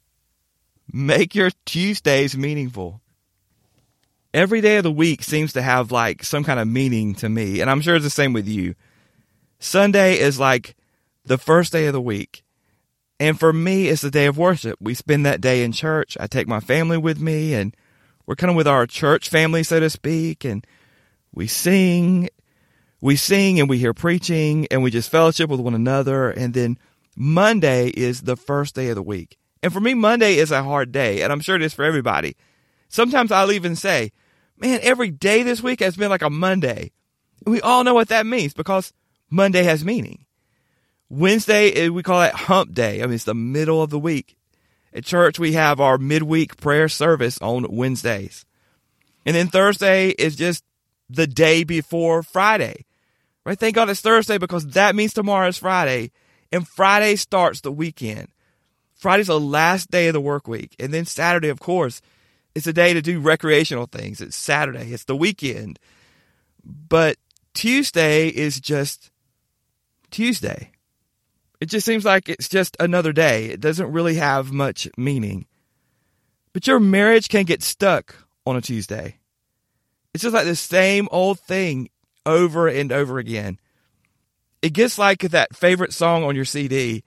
make 0.93 1.35
your 1.35 1.51
Tuesdays 1.65 2.37
meaningful. 2.37 3.01
Every 4.33 4.61
day 4.61 4.77
of 4.77 4.83
the 4.83 4.93
week 4.93 5.23
seems 5.23 5.55
to 5.55 5.63
have 5.63 5.91
like 5.91 6.23
some 6.23 6.45
kind 6.45 6.61
of 6.61 6.69
meaning 6.69 7.15
to 7.17 7.29
me, 7.29 7.61
and 7.61 7.71
I'm 7.71 7.81
sure 7.81 7.97
it's 7.97 8.05
the 8.05 8.11
same 8.11 8.33
with 8.33 8.47
you. 8.47 8.75
Sunday 9.59 10.19
is 10.19 10.39
like 10.39 10.77
the 11.25 11.39
first 11.39 11.73
day 11.73 11.87
of 11.87 11.93
the 11.93 12.01
week. 12.01 12.43
And 13.19 13.39
for 13.39 13.53
me, 13.53 13.89
it's 13.89 14.05
a 14.05 14.11
day 14.11 14.27
of 14.27 14.37
worship. 14.37 14.79
We 14.81 14.95
spend 14.95 15.25
that 15.25 15.41
day 15.41 15.63
in 15.65 15.73
church. 15.73 16.17
I 16.21 16.27
take 16.27 16.47
my 16.47 16.61
family 16.61 16.99
with 16.99 17.19
me 17.19 17.55
and 17.55 17.75
we're 18.27 18.37
kind 18.37 18.51
of 18.51 18.57
with 18.57 18.69
our 18.69 18.87
church 18.87 19.29
family, 19.29 19.63
so 19.63 19.81
to 19.81 19.89
speak. 19.89 20.45
And 20.45 20.67
we 21.33 21.47
sing, 21.47 22.29
we 23.01 23.17
sing 23.17 23.59
and 23.59 23.69
we 23.69 23.79
hear 23.79 23.95
preaching 23.95 24.67
and 24.71 24.83
we 24.83 24.91
just 24.91 25.11
fellowship 25.11 25.49
with 25.49 25.61
one 25.61 25.75
another. 25.75 26.31
And 26.31 26.53
then 26.53 26.79
Monday 27.17 27.89
is 27.89 28.23
the 28.23 28.37
first 28.37 28.75
day 28.75 28.89
of 28.89 28.97
the 28.97 29.03
week. 29.03 29.39
And 29.63 29.73
for 29.73 29.81
me, 29.81 29.95
Monday 29.95 30.37
is 30.37 30.51
a 30.51 30.63
hard 30.63 30.93
day. 30.93 31.23
And 31.23 31.33
I'm 31.33 31.41
sure 31.41 31.57
it 31.57 31.63
is 31.63 31.73
for 31.73 31.85
everybody. 31.85 32.37
Sometimes 32.89 33.33
I'll 33.33 33.53
even 33.53 33.77
say, 33.77 34.13
man, 34.59 34.81
every 34.83 35.11
day 35.11 35.43
this 35.43 35.63
week 35.63 35.81
has 35.81 35.97
been 35.97 36.11
like 36.11 36.23
a 36.23 36.31
Monday. 36.31 36.93
We 37.47 37.63
all 37.63 37.83
know 37.83 37.95
what 37.95 38.09
that 38.09 38.27
means 38.27 38.53
because 38.53 38.93
Monday 39.31 39.63
has 39.63 39.85
meaning. 39.85 40.26
Wednesday, 41.09 41.71
eh, 41.73 41.89
we 41.89 42.03
call 42.03 42.23
it 42.23 42.35
hump 42.35 42.75
day. 42.75 43.03
I 43.03 43.07
mean, 43.07 43.15
it's 43.15 43.25
the 43.25 43.35
middle 43.35 43.83
of 43.83 43.91
the 43.91 43.99
week. 43.99 44.37
At 44.93 45.05
church, 45.05 45.39
we 45.39 45.53
have 45.53 45.79
our 45.79 45.99
midweek 45.99 46.57
prayer 46.57 46.89
service 46.89 47.39
on 47.41 47.67
Wednesdays. 47.69 48.45
And 49.25 49.37
then 49.37 49.49
Thursday 49.49 50.11
is 50.11 50.37
just 50.37 50.65
the 51.11 51.27
day 51.27 51.65
before 51.65 52.23
Friday, 52.23 52.87
right? 53.45 53.59
Thank 53.59 53.75
God 53.75 53.91
it's 53.91 54.01
Thursday 54.01 54.39
because 54.39 54.67
that 54.69 54.95
means 54.95 55.13
tomorrow 55.13 55.49
is 55.49 55.59
Friday 55.59 56.13
and 56.51 56.67
Friday 56.67 57.17
starts 57.17 57.61
the 57.61 57.73
weekend. 57.73 58.29
Friday's 58.95 59.27
the 59.27 59.39
last 59.39 59.91
day 59.91 60.09
of 60.09 60.15
the 60.15 60.21
work 60.21 60.49
week. 60.49 60.75
And 60.79 60.93
then 60.93 61.05
Saturday, 61.05 61.49
of 61.49 61.61
course, 61.61 62.01
it's 62.55 62.67
a 62.67 62.73
day 62.73 62.95
to 62.95 63.03
do 63.03 63.21
recreational 63.21 63.87
things. 63.87 64.21
It's 64.21 64.37
Saturday. 64.37 64.93
It's 64.93 65.05
the 65.05 65.17
weekend. 65.17 65.79
But 66.65 67.19
Tuesday 67.53 68.29
is 68.29 68.61
just 68.61 69.11
Tuesday. 70.11 70.71
It 71.61 71.67
just 71.67 71.87
seems 71.87 72.05
like 72.05 72.29
it's 72.29 72.49
just 72.49 72.77
another 72.79 73.13
day. 73.13 73.47
It 73.47 73.61
doesn't 73.61 73.93
really 73.93 74.17
have 74.17 74.53
much 74.53 74.89
meaning. 74.97 75.47
But 76.53 76.67
your 76.67 76.81
marriage 76.81 77.29
can 77.29 77.45
get 77.45 77.63
stuck 77.63 78.15
on 78.47 78.57
a 78.57 78.61
Tuesday. 78.61 79.19
It's 80.15 80.23
just 80.23 80.35
like 80.35 80.47
the 80.47 80.57
same 80.57 81.09
old 81.11 81.41
thing 81.41 81.91
over 82.25 82.69
and 82.69 82.93
over 82.93 83.19
again. 83.19 83.59
It 84.63 84.73
gets 84.73 84.99
like 84.99 85.21
that 85.21 85.55
favorite 85.55 85.93
song 85.93 86.25
on 86.25 86.35
your 86.35 86.45
CD 86.45 87.05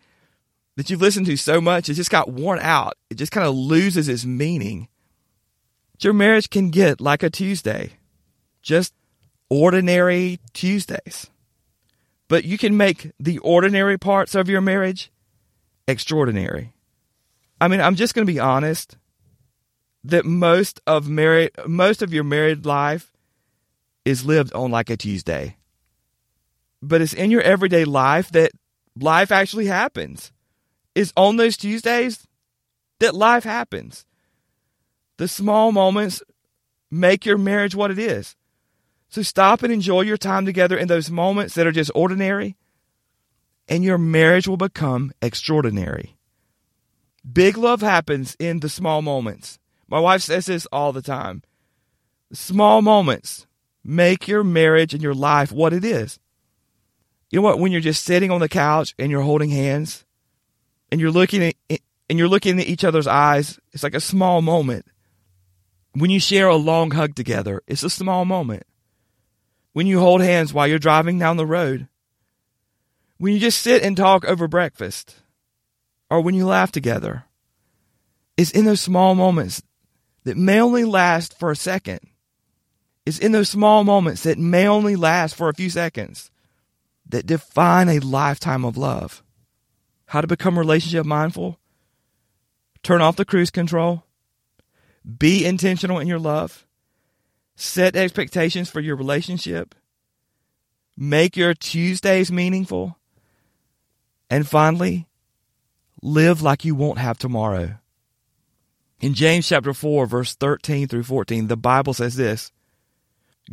that 0.79 0.89
you've 0.89 1.01
listened 1.01 1.25
to 1.25 1.35
so 1.35 1.59
much, 1.59 1.89
it 1.89 1.95
just 1.95 2.09
got 2.09 2.31
worn 2.31 2.57
out. 2.61 2.93
It 3.09 3.15
just 3.15 3.33
kind 3.33 3.45
of 3.45 3.53
loses 3.53 4.07
its 4.07 4.23
meaning. 4.23 4.87
Your 5.99 6.13
marriage 6.13 6.49
can 6.49 6.69
get 6.69 7.01
like 7.01 7.21
a 7.21 7.29
Tuesday, 7.29 7.97
just 8.61 8.93
ordinary 9.49 10.39
Tuesdays. 10.53 11.29
But 12.29 12.45
you 12.45 12.57
can 12.57 12.77
make 12.77 13.11
the 13.19 13.39
ordinary 13.39 13.97
parts 13.97 14.35
of 14.35 14.47
your 14.47 14.61
marriage 14.61 15.11
extraordinary. 15.87 16.71
I 17.59 17.67
mean, 17.67 17.81
I'm 17.81 17.95
just 17.95 18.13
going 18.13 18.25
to 18.25 18.31
be 18.31 18.39
honest 18.39 18.97
that 20.05 20.25
most 20.25 20.79
of 20.87 21.09
married 21.09 21.51
most 21.67 22.01
of 22.01 22.13
your 22.13 22.23
married 22.23 22.65
life 22.65 23.11
is 24.05 24.25
lived 24.25 24.53
on 24.53 24.71
like 24.71 24.89
a 24.89 24.95
Tuesday. 24.95 25.57
But 26.81 27.01
it's 27.01 27.13
in 27.13 27.31
your 27.31 27.41
everyday 27.41 27.83
life 27.83 28.31
that 28.31 28.51
life 28.95 29.31
actually 29.31 29.65
happens. 29.65 30.31
It's 30.95 31.11
on 31.17 31.35
those 31.35 31.57
Tuesdays 31.57 32.25
that 32.99 33.15
life 33.15 33.43
happens. 33.43 34.05
The 35.17 35.27
small 35.27 35.71
moments 35.71 36.21
make 36.89 37.25
your 37.25 37.37
marriage 37.37 37.75
what 37.75 37.91
it 37.91 37.99
is. 37.99 38.35
So 39.09 39.23
stop 39.23 39.63
and 39.63 39.73
enjoy 39.73 40.01
your 40.01 40.17
time 40.17 40.45
together 40.45 40.77
in 40.77 40.87
those 40.87 41.09
moments 41.09 41.55
that 41.55 41.65
are 41.65 41.71
just 41.71 41.91
ordinary, 41.95 42.55
and 43.67 43.83
your 43.83 43.97
marriage 43.97 44.47
will 44.47 44.57
become 44.57 45.11
extraordinary. 45.21 46.15
Big 47.31 47.57
love 47.57 47.81
happens 47.81 48.35
in 48.39 48.59
the 48.59 48.69
small 48.69 49.01
moments. 49.01 49.59
My 49.87 49.99
wife 49.99 50.21
says 50.21 50.45
this 50.45 50.67
all 50.67 50.93
the 50.93 51.01
time. 51.01 51.43
Small 52.31 52.81
moments 52.81 53.47
make 53.83 54.27
your 54.27 54.43
marriage 54.43 54.93
and 54.93 55.01
your 55.01 55.15
life 55.15 55.51
what 55.51 55.73
it 55.73 55.83
is. 55.83 56.19
You 57.31 57.39
know 57.39 57.43
what? 57.43 57.59
When 57.59 57.71
you're 57.71 57.81
just 57.81 58.03
sitting 58.03 58.31
on 58.31 58.39
the 58.39 58.49
couch 58.49 58.93
and 58.99 59.11
you're 59.11 59.21
holding 59.21 59.49
hands 59.49 60.05
and 60.91 61.01
you're 61.01 61.11
looking 61.11 61.43
at 61.43 61.55
and 62.09 62.17
you're 62.17 62.27
looking 62.27 62.59
at 62.59 62.67
each 62.67 62.83
other's 62.83 63.07
eyes, 63.07 63.59
it's 63.71 63.83
like 63.83 63.93
a 63.95 63.99
small 63.99 64.41
moment. 64.41 64.85
When 65.93 66.09
you 66.09 66.19
share 66.19 66.47
a 66.47 66.55
long 66.55 66.91
hug 66.91 67.15
together, 67.15 67.61
it's 67.67 67.83
a 67.83 67.89
small 67.89 68.25
moment. 68.25 68.63
When 69.73 69.87
you 69.87 69.99
hold 69.99 70.21
hands 70.21 70.53
while 70.53 70.67
you're 70.67 70.79
driving 70.79 71.19
down 71.19 71.37
the 71.37 71.45
road, 71.45 71.87
when 73.17 73.33
you 73.33 73.39
just 73.39 73.61
sit 73.61 73.83
and 73.83 73.95
talk 73.95 74.25
over 74.25 74.47
breakfast, 74.47 75.15
or 76.09 76.21
when 76.21 76.35
you 76.35 76.45
laugh 76.45 76.71
together, 76.71 77.25
it's 78.37 78.51
in 78.51 78.65
those 78.65 78.81
small 78.81 79.15
moments 79.15 79.61
that 80.23 80.37
may 80.37 80.59
only 80.59 80.85
last 80.85 81.37
for 81.37 81.51
a 81.51 81.55
second. 81.55 81.99
It's 83.05 83.19
in 83.19 83.31
those 83.31 83.49
small 83.49 83.83
moments 83.83 84.23
that 84.23 84.37
may 84.37 84.67
only 84.67 84.95
last 84.95 85.35
for 85.35 85.49
a 85.49 85.53
few 85.53 85.69
seconds 85.69 86.31
that 87.07 87.25
define 87.25 87.89
a 87.89 87.99
lifetime 87.99 88.63
of 88.63 88.77
love. 88.77 89.23
How 90.07 90.21
to 90.21 90.27
become 90.27 90.57
relationship 90.57 91.05
mindful? 91.05 91.59
Turn 92.83 93.01
off 93.01 93.15
the 93.15 93.25
cruise 93.25 93.49
control. 93.49 94.05
Be 95.17 95.45
intentional 95.45 95.99
in 95.99 96.07
your 96.07 96.19
love. 96.19 96.65
Set 97.61 97.97
expectations 97.97 98.69
for 98.69 98.79
your 98.79 98.95
relationship. 98.95 99.75
Make 100.95 101.35
your 101.35 101.53
Tuesdays 101.53 102.31
meaningful. 102.31 102.97
And 104.29 104.47
finally, 104.47 105.09
live 106.01 106.41
like 106.41 106.63
you 106.63 106.73
won't 106.73 106.99
have 106.99 107.17
tomorrow. 107.17 107.75
In 109.01 109.13
James 109.13 109.45
chapter 109.45 109.73
4, 109.73 110.05
verse 110.05 110.35
13 110.35 110.87
through 110.87 111.03
14, 111.03 111.47
the 111.47 111.57
Bible 111.57 111.93
says 111.93 112.15
this 112.15 112.53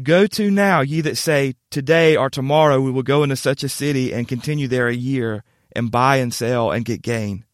Go 0.00 0.28
to 0.28 0.52
now, 0.52 0.82
ye 0.82 1.00
that 1.00 1.16
say, 1.16 1.56
Today 1.70 2.16
or 2.16 2.30
tomorrow 2.30 2.80
we 2.80 2.92
will 2.92 3.02
go 3.02 3.24
into 3.24 3.34
such 3.34 3.64
a 3.64 3.68
city 3.68 4.14
and 4.14 4.28
continue 4.28 4.68
there 4.68 4.86
a 4.86 4.94
year, 4.94 5.42
and 5.74 5.90
buy 5.90 6.18
and 6.18 6.32
sell 6.32 6.70
and 6.70 6.84
get 6.84 7.02
gain. 7.02 7.44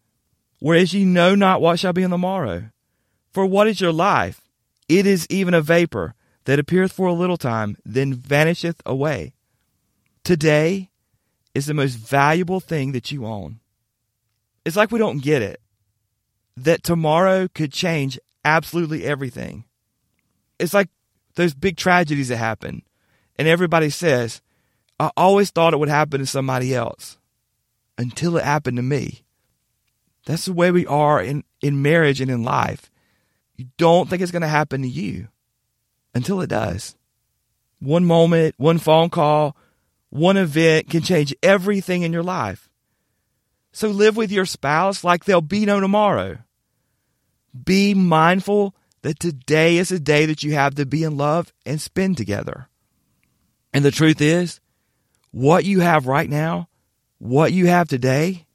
Whereas 0.59 0.93
ye 0.93 1.07
know 1.07 1.35
not 1.35 1.63
what 1.63 1.79
shall 1.79 1.95
be 1.95 2.03
in 2.03 2.11
the 2.11 2.19
morrow. 2.19 2.69
For 3.33 3.47
what 3.47 3.69
is 3.69 3.81
your 3.81 3.93
life? 3.93 4.43
It 4.87 5.07
is 5.07 5.27
even 5.31 5.55
a 5.55 5.63
vapor 5.63 6.15
that 6.45 6.59
appeareth 6.59 6.93
for 6.93 7.07
a 7.07 7.13
little 7.13 7.37
time, 7.37 7.77
then 7.85 8.15
vanisheth 8.15 8.81
away. 8.85 9.35
Today 10.25 10.91
is 11.55 11.67
the 11.67 11.75
most 11.75 11.95
valuable 11.95 12.61
thing 12.61 12.93
that 12.93 13.11
you 13.13 13.27
own. 13.27 13.61
It's 14.65 14.77
like 14.77 14.91
we 14.91 14.99
don't 14.99 15.23
get 15.23 15.43
it 15.43 15.61
that 16.57 16.83
tomorrow 16.83 17.49
could 17.49 17.73
change 17.73 18.19
absolutely 18.45 19.05
everything. 19.05 19.65
It's 20.59 20.75
like 20.75 20.89
those 21.35 21.55
big 21.55 21.77
tragedies 21.77 22.29
that 22.29 22.37
happen, 22.37 22.83
and 23.37 23.49
everybody 23.49 23.91
says, 23.91 24.43
I 25.01 25.11
always 25.17 25.51
thought 25.51 25.73
it 25.73 25.79
would 25.79 25.89
happen 25.89 26.21
to 26.21 26.27
somebody 26.27 26.75
else 26.75 27.19
until 27.99 28.37
it 28.37 28.45
happened 28.45 28.77
to 28.77 28.83
me. 28.83 29.25
That's 30.27 30.45
the 30.45 30.53
way 30.53 30.71
we 30.71 30.87
are 30.87 31.21
in, 31.21 31.43
in 31.61 31.83
marriage 31.83 32.21
and 32.21 32.31
in 32.31 32.45
life. 32.45 32.91
You 33.57 33.67
don't 33.77 34.09
think 34.09 34.23
it's 34.23 34.31
going 34.31 34.43
to 34.43 34.49
happen 34.49 34.83
to 34.83 34.89
you 34.89 35.29
until 36.15 36.41
it 36.41 36.49
does. 36.49 36.97
One 37.81 38.05
moment, 38.05 38.55
one 38.59 38.79
phone 38.79 39.11
call, 39.11 39.57
one 40.11 40.37
event 40.37 40.91
can 40.91 41.03
change 41.03 41.35
everything 41.43 42.03
in 42.03 42.13
your 42.13 42.23
life. 42.23 42.69
So 43.73 43.89
live 43.89 44.17
with 44.17 44.31
your 44.31 44.45
spouse 44.45 45.03
like 45.03 45.25
there'll 45.25 45.41
be 45.41 45.65
no 45.65 45.81
tomorrow. 45.81 46.39
Be 47.65 47.95
mindful 47.95 48.75
that 49.03 49.19
today 49.19 49.79
is 49.79 49.91
a 49.91 49.99
day 49.99 50.27
that 50.27 50.43
you 50.43 50.53
have 50.53 50.75
to 50.77 50.87
be 50.87 51.03
in 51.03 51.17
love 51.17 51.53
and 51.67 51.81
spend 51.81 52.17
together. 52.17 52.69
And 53.73 53.85
the 53.85 53.91
truth 53.91 54.21
is, 54.21 54.61
what 55.31 55.65
you 55.65 55.81
have 55.81 56.07
right 56.07 56.29
now, 56.29 56.69
what 57.19 57.53
you 57.53 57.67
have 57.67 57.89
today, 57.89 58.47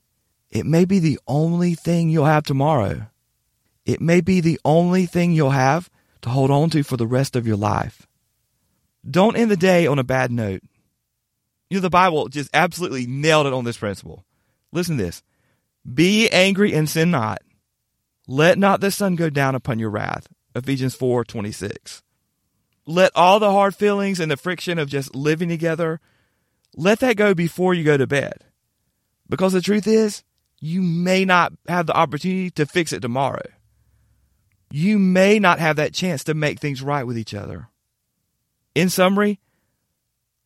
it 0.51 0.65
may 0.65 0.85
be 0.85 0.99
the 0.99 1.19
only 1.27 1.73
thing 1.73 2.09
you'll 2.09 2.25
have 2.25 2.43
tomorrow. 2.43 3.07
It 3.85 3.99
may 3.99 4.21
be 4.21 4.41
the 4.41 4.59
only 4.63 5.05
thing 5.05 5.31
you'll 5.31 5.49
have 5.49 5.89
to 6.21 6.29
hold 6.29 6.51
on 6.51 6.69
to 6.71 6.83
for 6.83 6.97
the 6.97 7.07
rest 7.07 7.35
of 7.35 7.47
your 7.47 7.57
life. 7.57 8.07
Don't 9.09 9.37
end 9.37 9.51
the 9.51 9.57
day 9.57 9.87
on 9.87 9.99
a 9.99 10.03
bad 10.03 10.31
note. 10.31 10.61
You 11.69 11.77
know, 11.77 11.81
the 11.81 11.89
Bible 11.89 12.29
just 12.29 12.49
absolutely 12.53 13.05
nailed 13.07 13.47
it 13.47 13.53
on 13.53 13.63
this 13.63 13.77
principle. 13.77 14.25
Listen 14.71 14.97
to 14.97 15.03
this. 15.03 15.23
Be 15.91 16.29
angry 16.29 16.73
and 16.73 16.89
sin 16.89 17.11
not. 17.11 17.41
Let 18.27 18.57
not 18.57 18.81
the 18.81 18.91
sun 18.91 19.15
go 19.15 19.29
down 19.29 19.55
upon 19.55 19.79
your 19.79 19.89
wrath. 19.89 20.27
Ephesians 20.55 20.95
4 20.95 21.23
26. 21.23 22.03
Let 22.85 23.11
all 23.15 23.39
the 23.39 23.51
hard 23.51 23.75
feelings 23.75 24.19
and 24.19 24.31
the 24.31 24.37
friction 24.37 24.79
of 24.79 24.89
just 24.89 25.13
living 25.13 25.49
together, 25.49 25.99
let 26.75 26.99
that 26.99 27.17
go 27.17 27.33
before 27.33 27.73
you 27.73 27.83
go 27.83 27.97
to 27.97 28.07
bed. 28.07 28.45
Because 29.29 29.53
the 29.53 29.61
truth 29.61 29.87
is, 29.87 30.23
you 30.59 30.81
may 30.81 31.25
not 31.25 31.53
have 31.67 31.85
the 31.85 31.95
opportunity 31.95 32.49
to 32.51 32.65
fix 32.65 32.93
it 32.93 33.01
tomorrow. 33.01 33.43
You 34.69 34.99
may 34.99 35.39
not 35.39 35.59
have 35.59 35.77
that 35.77 35.93
chance 35.93 36.23
to 36.25 36.33
make 36.33 36.59
things 36.59 36.81
right 36.81 37.05
with 37.05 37.17
each 37.17 37.33
other. 37.33 37.69
In 38.75 38.89
summary, 38.89 39.39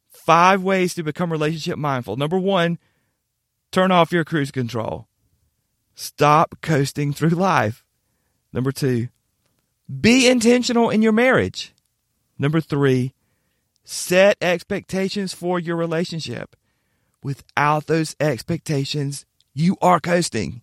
five 0.09 0.61
ways 0.61 0.93
to 0.93 1.03
become 1.03 1.31
relationship 1.31 1.77
mindful. 1.77 2.15
Number 2.15 2.37
one, 2.37 2.77
turn 3.71 3.91
off 3.91 4.11
your 4.11 4.23
cruise 4.23 4.51
control. 4.51 5.07
Stop 5.95 6.55
coasting 6.61 7.13
through 7.13 7.29
life. 7.29 7.83
Number 8.53 8.71
two, 8.71 9.09
be 9.99 10.27
intentional 10.27 10.89
in 10.89 11.01
your 11.01 11.11
marriage. 11.11 11.73
Number 12.37 12.61
three, 12.61 13.13
set 13.83 14.37
expectations 14.41 15.33
for 15.33 15.59
your 15.59 15.75
relationship. 15.75 16.55
Without 17.23 17.87
those 17.87 18.15
expectations, 18.19 19.25
you 19.53 19.77
are 19.81 19.99
coasting. 19.99 20.61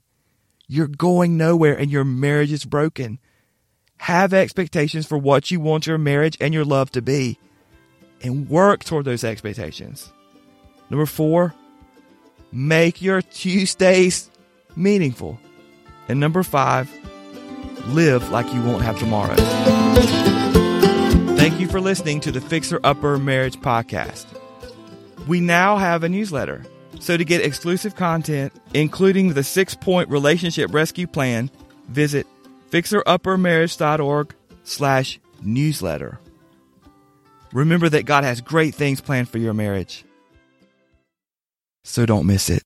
You're 0.66 0.88
going 0.88 1.36
nowhere 1.36 1.78
and 1.78 1.90
your 1.90 2.04
marriage 2.04 2.52
is 2.52 2.64
broken. 2.64 3.18
Have 3.98 4.32
expectations 4.32 5.06
for 5.06 5.18
what 5.18 5.50
you 5.50 5.60
want 5.60 5.86
your 5.86 5.98
marriage 5.98 6.36
and 6.40 6.54
your 6.54 6.64
love 6.64 6.90
to 6.92 7.02
be 7.02 7.38
and 8.22 8.48
work 8.48 8.84
toward 8.84 9.04
those 9.04 9.24
expectations. 9.24 10.12
Number 10.90 11.06
four, 11.06 11.54
make 12.50 13.02
your 13.02 13.22
Tuesdays 13.22 14.30
meaningful. 14.76 15.38
And 16.08 16.18
number 16.18 16.42
five, 16.42 16.90
live 17.86 18.30
like 18.30 18.52
you 18.54 18.62
won't 18.62 18.82
have 18.82 18.98
tomorrow. 18.98 19.36
Thank 21.36 21.60
you 21.60 21.68
for 21.68 21.80
listening 21.80 22.20
to 22.20 22.32
the 22.32 22.40
Fixer 22.40 22.80
Upper 22.84 23.18
Marriage 23.18 23.56
Podcast. 23.56 24.26
We 25.26 25.40
now 25.40 25.76
have 25.76 26.02
a 26.02 26.08
newsletter. 26.08 26.64
So 27.00 27.16
to 27.16 27.24
get 27.24 27.44
exclusive 27.44 27.94
content, 27.94 28.52
including 28.74 29.34
the 29.34 29.44
six 29.44 29.74
point 29.74 30.08
relationship 30.08 30.72
rescue 30.72 31.06
plan, 31.06 31.50
visit 31.88 32.26
fixeruppermarriage.org 32.70 34.34
slash 34.64 35.20
newsletter. 35.42 36.18
Remember 37.52 37.88
that 37.88 38.04
God 38.04 38.24
has 38.24 38.40
great 38.40 38.74
things 38.74 39.00
planned 39.00 39.28
for 39.28 39.38
your 39.38 39.54
marriage. 39.54 40.04
So 41.84 42.04
don't 42.04 42.26
miss 42.26 42.50
it. 42.50 42.62